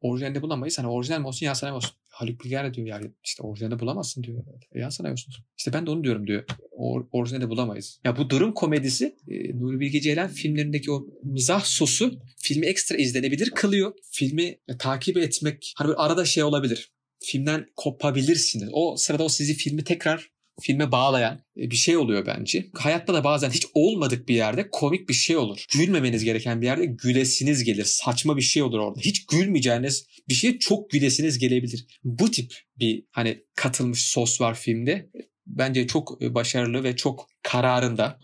Orijinalde 0.00 0.42
bulamayız. 0.42 0.78
Hani 0.78 0.88
orijinal 0.88 1.20
mi 1.20 1.26
olsun, 1.26 1.46
yan 1.46 1.54
sanayi 1.54 1.72
mi 1.72 1.76
olsun. 1.76 1.90
Haluk 2.08 2.44
Bilger 2.44 2.74
diyor 2.74 2.86
yani 2.86 3.10
işte 3.24 3.42
orijinalde 3.42 3.78
bulamazsın 3.78 4.22
diyor. 4.22 4.44
E, 4.72 4.78
yan 4.80 4.88
sanayi 4.88 5.12
olsun. 5.12 5.34
İşte 5.58 5.72
ben 5.72 5.86
de 5.86 5.90
onu 5.90 6.04
diyorum 6.04 6.26
diyor. 6.26 6.44
Or, 6.70 7.06
orijinalde 7.12 7.48
bulamayız. 7.48 8.00
Ya 8.04 8.16
bu 8.16 8.30
durum 8.30 8.54
komedisi 8.54 9.16
e, 9.28 9.58
Nuri 9.58 9.80
Bilge 9.80 10.00
Ceylan 10.00 10.28
filmlerindeki 10.28 10.90
o 10.90 11.06
mizah 11.22 11.64
sosu 11.64 12.20
filmi 12.36 12.66
ekstra 12.66 12.96
izlenebilir 12.96 13.50
kılıyor. 13.50 13.92
Filmi 14.10 14.58
e, 14.68 14.76
takip 14.78 15.16
etmek 15.16 15.72
hani 15.76 15.88
böyle 15.88 15.98
arada 15.98 16.24
şey 16.24 16.42
olabilir. 16.42 16.92
Filmden 17.20 17.66
kopabilirsiniz. 17.76 18.68
O 18.72 18.96
sırada 18.96 19.24
o 19.24 19.28
sizi 19.28 19.54
filmi 19.54 19.84
tekrar 19.84 20.30
filme 20.60 20.92
bağlayan 20.92 21.40
bir 21.56 21.76
şey 21.76 21.96
oluyor 21.96 22.26
bence. 22.26 22.66
Hayatta 22.74 23.14
da 23.14 23.24
bazen 23.24 23.50
hiç 23.50 23.66
olmadık 23.74 24.28
bir 24.28 24.34
yerde 24.34 24.70
komik 24.70 25.08
bir 25.08 25.14
şey 25.14 25.36
olur. 25.36 25.64
Gülmemeniz 25.72 26.24
gereken 26.24 26.60
bir 26.60 26.66
yerde 26.66 26.86
gülesiniz 26.86 27.64
gelir. 27.64 27.84
Saçma 27.84 28.36
bir 28.36 28.42
şey 28.42 28.62
olur 28.62 28.78
orada. 28.78 29.00
Hiç 29.00 29.26
gülmeyeceğiniz 29.26 30.06
bir 30.28 30.34
şey 30.34 30.58
çok 30.58 30.90
gülesiniz 30.90 31.38
gelebilir. 31.38 31.86
Bu 32.04 32.30
tip 32.30 32.54
bir 32.78 33.04
hani 33.10 33.42
katılmış 33.56 34.02
sos 34.02 34.40
var 34.40 34.54
filmde. 34.54 35.10
Bence 35.46 35.86
çok 35.86 36.20
başarılı 36.20 36.84
ve 36.84 36.96
çok 36.96 37.26
kararında. 37.42 38.18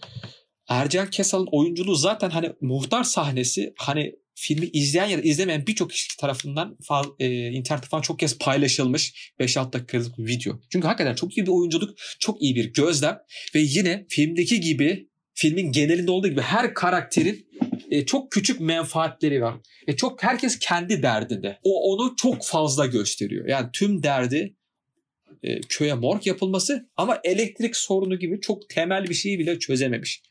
Ercan 0.68 1.10
Kesal'ın 1.10 1.48
oyunculuğu 1.52 1.94
zaten 1.94 2.30
hani 2.30 2.52
muhtar 2.60 3.04
sahnesi 3.04 3.74
hani 3.78 4.14
filmi 4.34 4.66
izleyen 4.66 5.06
ya 5.06 5.18
da 5.18 5.22
izlemeyen 5.22 5.66
birçok 5.66 5.90
kişi 5.90 6.16
tarafından 6.16 6.76
e, 7.18 7.48
internette 7.50 7.88
falan 7.88 8.02
çok 8.02 8.18
kez 8.18 8.38
paylaşılmış 8.38 9.32
5-6 9.40 9.72
dakikalık 9.72 10.18
bir 10.18 10.26
video. 10.26 10.60
Çünkü 10.72 10.86
hakikaten 10.86 11.14
çok 11.14 11.36
iyi 11.36 11.46
bir 11.46 11.50
oyunculuk, 11.50 11.98
çok 12.18 12.42
iyi 12.42 12.56
bir 12.56 12.72
gözlem 12.72 13.18
ve 13.54 13.60
yine 13.60 14.06
filmdeki 14.08 14.60
gibi 14.60 15.08
filmin 15.34 15.72
genelinde 15.72 16.10
olduğu 16.10 16.28
gibi 16.28 16.40
her 16.40 16.74
karakterin 16.74 17.46
e, 17.90 18.06
çok 18.06 18.32
küçük 18.32 18.60
menfaatleri 18.60 19.42
var. 19.42 19.54
E, 19.86 19.96
çok 19.96 20.22
herkes 20.22 20.58
kendi 20.58 21.02
derdinde. 21.02 21.58
O 21.62 21.92
onu 21.92 22.16
çok 22.16 22.44
fazla 22.44 22.86
gösteriyor. 22.86 23.48
Yani 23.48 23.68
tüm 23.72 24.02
derdi 24.02 24.56
e, 25.42 25.60
köye 25.60 25.94
morg 25.94 26.26
yapılması 26.26 26.88
ama 26.96 27.20
elektrik 27.24 27.76
sorunu 27.76 28.18
gibi 28.18 28.40
çok 28.40 28.68
temel 28.68 29.04
bir 29.04 29.14
şeyi 29.14 29.38
bile 29.38 29.58
çözememiş. 29.58 30.22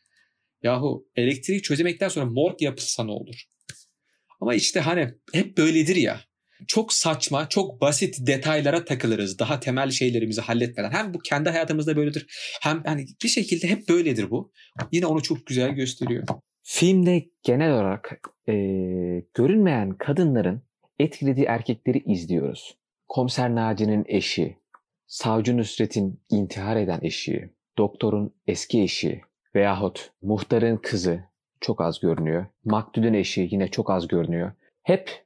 Yahu 0.64 1.08
elektriği 1.16 1.62
çözemekten 1.62 2.10
sonra 2.10 2.26
morg 2.26 2.62
yapılsa 2.62 3.04
ne 3.04 3.12
olur? 3.12 3.44
Ama 4.44 4.54
işte 4.54 4.80
hani 4.80 5.14
hep 5.34 5.58
böyledir 5.58 5.96
ya. 5.96 6.20
Çok 6.68 6.94
saçma, 6.94 7.50
çok 7.50 7.82
basit 7.82 8.28
detaylara 8.28 8.86
takılırız. 8.86 9.40
Daha 9.40 9.60
temel 9.60 9.92
şeylerimizi 9.92 10.42
halletmeden. 10.42 10.92
Hem 10.92 11.14
bu 11.14 11.20
kendi 11.20 11.50
hayatımızda 11.50 11.96
böyledir. 11.96 12.26
Hem 12.62 12.84
hani 12.86 13.06
bir 13.24 13.28
şekilde 13.28 13.68
hep 13.68 13.90
böyledir 13.90 14.30
bu. 14.30 14.52
Yine 14.92 15.06
onu 15.06 15.22
çok 15.22 15.46
güzel 15.46 15.70
gösteriyor. 15.70 16.24
Filmde 16.64 17.26
genel 17.44 17.74
olarak 17.74 18.22
e, 18.50 18.54
görünmeyen 19.34 19.98
kadınların 19.98 20.62
etkilediği 21.00 21.46
erkekleri 21.46 22.04
izliyoruz. 22.06 22.78
Komiser 23.08 23.56
Naci'nin 23.56 24.06
eşi, 24.08 24.58
Savcı 25.08 25.58
Nusret'in 25.58 26.22
intihar 26.30 26.76
eden 26.76 27.00
eşi, 27.02 27.50
doktorun 27.78 28.36
eski 28.48 28.82
eşi 28.82 29.22
veyahut 29.56 30.12
muhtarın 30.22 30.78
kızı 30.78 31.24
çok 31.64 31.82
az 31.82 32.00
görünüyor. 32.00 32.46
Maktulün 32.66 33.14
eşi 33.14 33.48
yine 33.52 33.68
çok 33.68 33.90
az 33.90 34.08
görünüyor. 34.08 34.52
Hep 34.84 35.26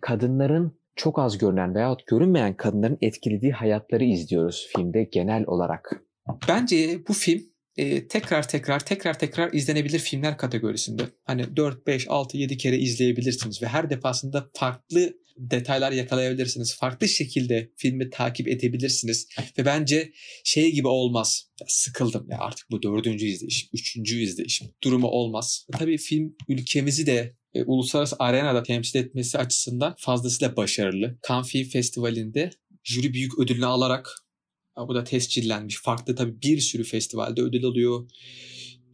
kadınların 0.00 0.80
çok 0.96 1.18
az 1.18 1.38
görünen 1.38 1.74
veyahut 1.74 2.06
görünmeyen 2.06 2.56
kadınların 2.56 2.98
etkilediği 3.00 3.52
hayatları 3.52 4.04
izliyoruz 4.04 4.68
filmde 4.76 5.04
genel 5.04 5.44
olarak. 5.46 6.02
Bence 6.48 7.06
bu 7.08 7.12
film 7.12 7.42
e, 7.76 8.08
tekrar 8.08 8.48
tekrar 8.48 8.80
tekrar 8.80 9.18
tekrar 9.18 9.52
izlenebilir 9.52 9.98
filmler 9.98 10.38
kategorisinde. 10.38 11.02
Hani 11.24 11.56
4, 11.56 11.86
5, 11.86 12.06
6, 12.10 12.36
7 12.36 12.56
kere 12.56 12.76
izleyebilirsiniz 12.78 13.62
ve 13.62 13.66
her 13.66 13.90
defasında 13.90 14.50
farklı 14.54 15.12
detaylar 15.38 15.92
yakalayabilirsiniz. 15.92 16.76
Farklı 16.76 17.08
şekilde 17.08 17.72
filmi 17.76 18.10
takip 18.10 18.48
edebilirsiniz. 18.48 19.28
Ve 19.58 19.64
bence 19.64 20.12
şey 20.44 20.72
gibi 20.72 20.88
olmaz. 20.88 21.50
Ya 21.60 21.66
sıkıldım 21.70 22.26
ya 22.30 22.38
artık 22.38 22.70
bu 22.70 22.82
dördüncü 22.82 23.26
izleyişim, 23.26 23.68
üçüncü 23.72 24.22
izleyişim 24.22 24.68
durumu 24.84 25.06
olmaz. 25.06 25.66
Tabii 25.72 25.98
film 25.98 26.36
ülkemizi 26.48 27.06
de 27.06 27.36
e, 27.54 27.62
uluslararası 27.64 28.16
arenada 28.18 28.62
temsil 28.62 28.98
etmesi 28.98 29.38
açısından 29.38 29.94
fazlasıyla 29.98 30.56
başarılı. 30.56 31.18
Cannes 31.28 31.48
Film 31.48 31.68
Festivali'nde 31.68 32.50
jüri 32.84 33.12
büyük 33.14 33.38
ödülünü 33.38 33.66
alarak 33.66 34.26
bu 34.88 34.94
da 34.94 35.04
tescillenmiş. 35.04 35.76
Farklı 35.82 36.14
tabii 36.14 36.42
bir 36.42 36.60
sürü 36.60 36.84
festivalde 36.84 37.40
ödül 37.42 37.64
alıyor. 37.64 38.10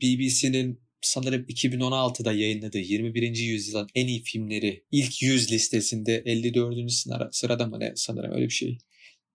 BBC'nin 0.03 0.81
sanırım 1.03 1.43
2016'da 1.43 2.33
yayınladığı 2.33 2.79
21. 2.79 3.37
yüzyılın 3.37 3.89
en 3.95 4.07
iyi 4.07 4.23
filmleri 4.23 4.85
ilk 4.91 5.23
100 5.23 5.53
listesinde 5.53 6.23
54. 6.27 6.75
sırada 7.33 7.67
mı 7.67 7.81
ne 7.81 7.93
sanırım 7.97 8.33
öyle 8.33 8.45
bir 8.45 8.51
şey 8.51 8.79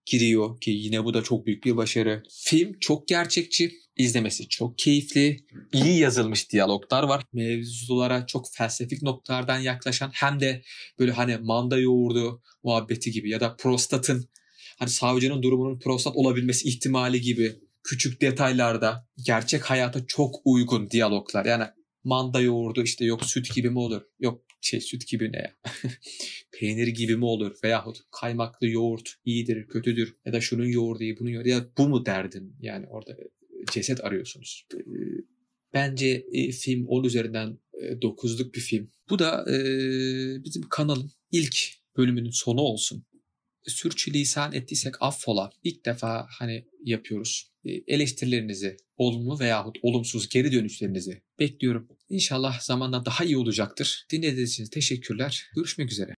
giriyor 0.05 0.61
ki 0.61 0.71
yine 0.71 1.03
bu 1.03 1.13
da 1.13 1.23
çok 1.23 1.45
büyük 1.45 1.65
bir 1.65 1.77
başarı. 1.77 2.23
Film 2.29 2.79
çok 2.79 3.07
gerçekçi, 3.07 3.71
izlemesi 3.97 4.47
çok 4.47 4.77
keyifli, 4.77 5.37
iyi 5.73 5.99
yazılmış 5.99 6.51
diyaloglar 6.51 7.03
var. 7.03 7.23
Mevzulara 7.33 8.25
çok 8.25 8.45
felsefik 8.53 9.01
noktalardan 9.01 9.59
yaklaşan 9.59 10.11
hem 10.13 10.39
de 10.39 10.61
böyle 10.99 11.11
hani 11.11 11.37
manda 11.37 11.79
yoğurdu 11.79 12.41
muhabbeti 12.63 13.11
gibi 13.11 13.29
ya 13.29 13.39
da 13.39 13.55
prostatın 13.55 14.29
hani 14.79 14.89
savcının 14.89 15.43
durumunun 15.43 15.79
prostat 15.79 16.15
olabilmesi 16.15 16.67
ihtimali 16.67 17.21
gibi 17.21 17.55
küçük 17.87 18.21
detaylarda 18.21 19.07
gerçek 19.25 19.63
hayata 19.63 20.05
çok 20.07 20.35
uygun 20.45 20.89
diyaloglar. 20.89 21.45
Yani 21.45 21.63
manda 22.03 22.41
yoğurdu 22.41 22.83
işte 22.83 23.05
yok 23.05 23.25
süt 23.25 23.55
gibi 23.55 23.69
mi 23.69 23.79
olur? 23.79 24.01
Yok 24.19 24.45
şey 24.61 24.81
süt 24.81 25.07
gibi 25.07 25.31
ne 25.31 25.37
ya? 25.37 25.55
Peynir 26.59 26.87
gibi 26.87 27.15
mi 27.15 27.25
olur? 27.25 27.55
Veyahut 27.63 27.97
kaymaklı 28.11 28.67
yoğurt 28.67 29.09
iyidir, 29.25 29.67
kötüdür. 29.67 30.15
Ya 30.25 30.33
da 30.33 30.41
şunun 30.41 30.65
yoğurdu 30.65 31.03
iyi, 31.03 31.19
bunun 31.19 31.29
yoğurdu. 31.29 31.49
Ya 31.49 31.65
bu 31.77 31.89
mu 31.89 32.05
derdin? 32.05 32.55
Yani 32.59 32.87
orada 32.87 33.17
ceset 33.71 34.03
arıyorsunuz. 34.03 34.67
Bence 35.73 36.25
e, 36.33 36.51
film 36.51 36.87
10 36.87 37.03
üzerinden 37.03 37.59
e, 37.73 37.85
9'luk 37.85 38.53
bir 38.53 38.61
film. 38.61 38.91
Bu 39.09 39.19
da 39.19 39.45
e, 39.51 39.57
bizim 40.43 40.61
kanalın 40.69 41.11
ilk 41.31 41.57
bölümünün 41.97 42.31
sonu 42.31 42.61
olsun 42.61 43.05
sürçülisan 43.65 44.53
ettiysek 44.53 45.01
affola. 45.01 45.49
İlk 45.63 45.85
defa 45.85 46.27
hani 46.29 46.65
yapıyoruz. 46.83 47.51
Eleştirilerinizi, 47.87 48.77
olumlu 48.97 49.39
veyahut 49.39 49.77
olumsuz 49.81 50.29
geri 50.29 50.51
dönüşlerinizi 50.51 51.21
bekliyorum. 51.39 51.87
İnşallah 52.09 52.59
zamanla 52.61 53.05
daha 53.05 53.23
iyi 53.23 53.37
olacaktır. 53.37 54.05
Dinlediğiniz 54.11 54.51
için 54.51 54.65
teşekkürler. 54.65 55.49
Görüşmek 55.55 55.91
üzere. 55.91 56.15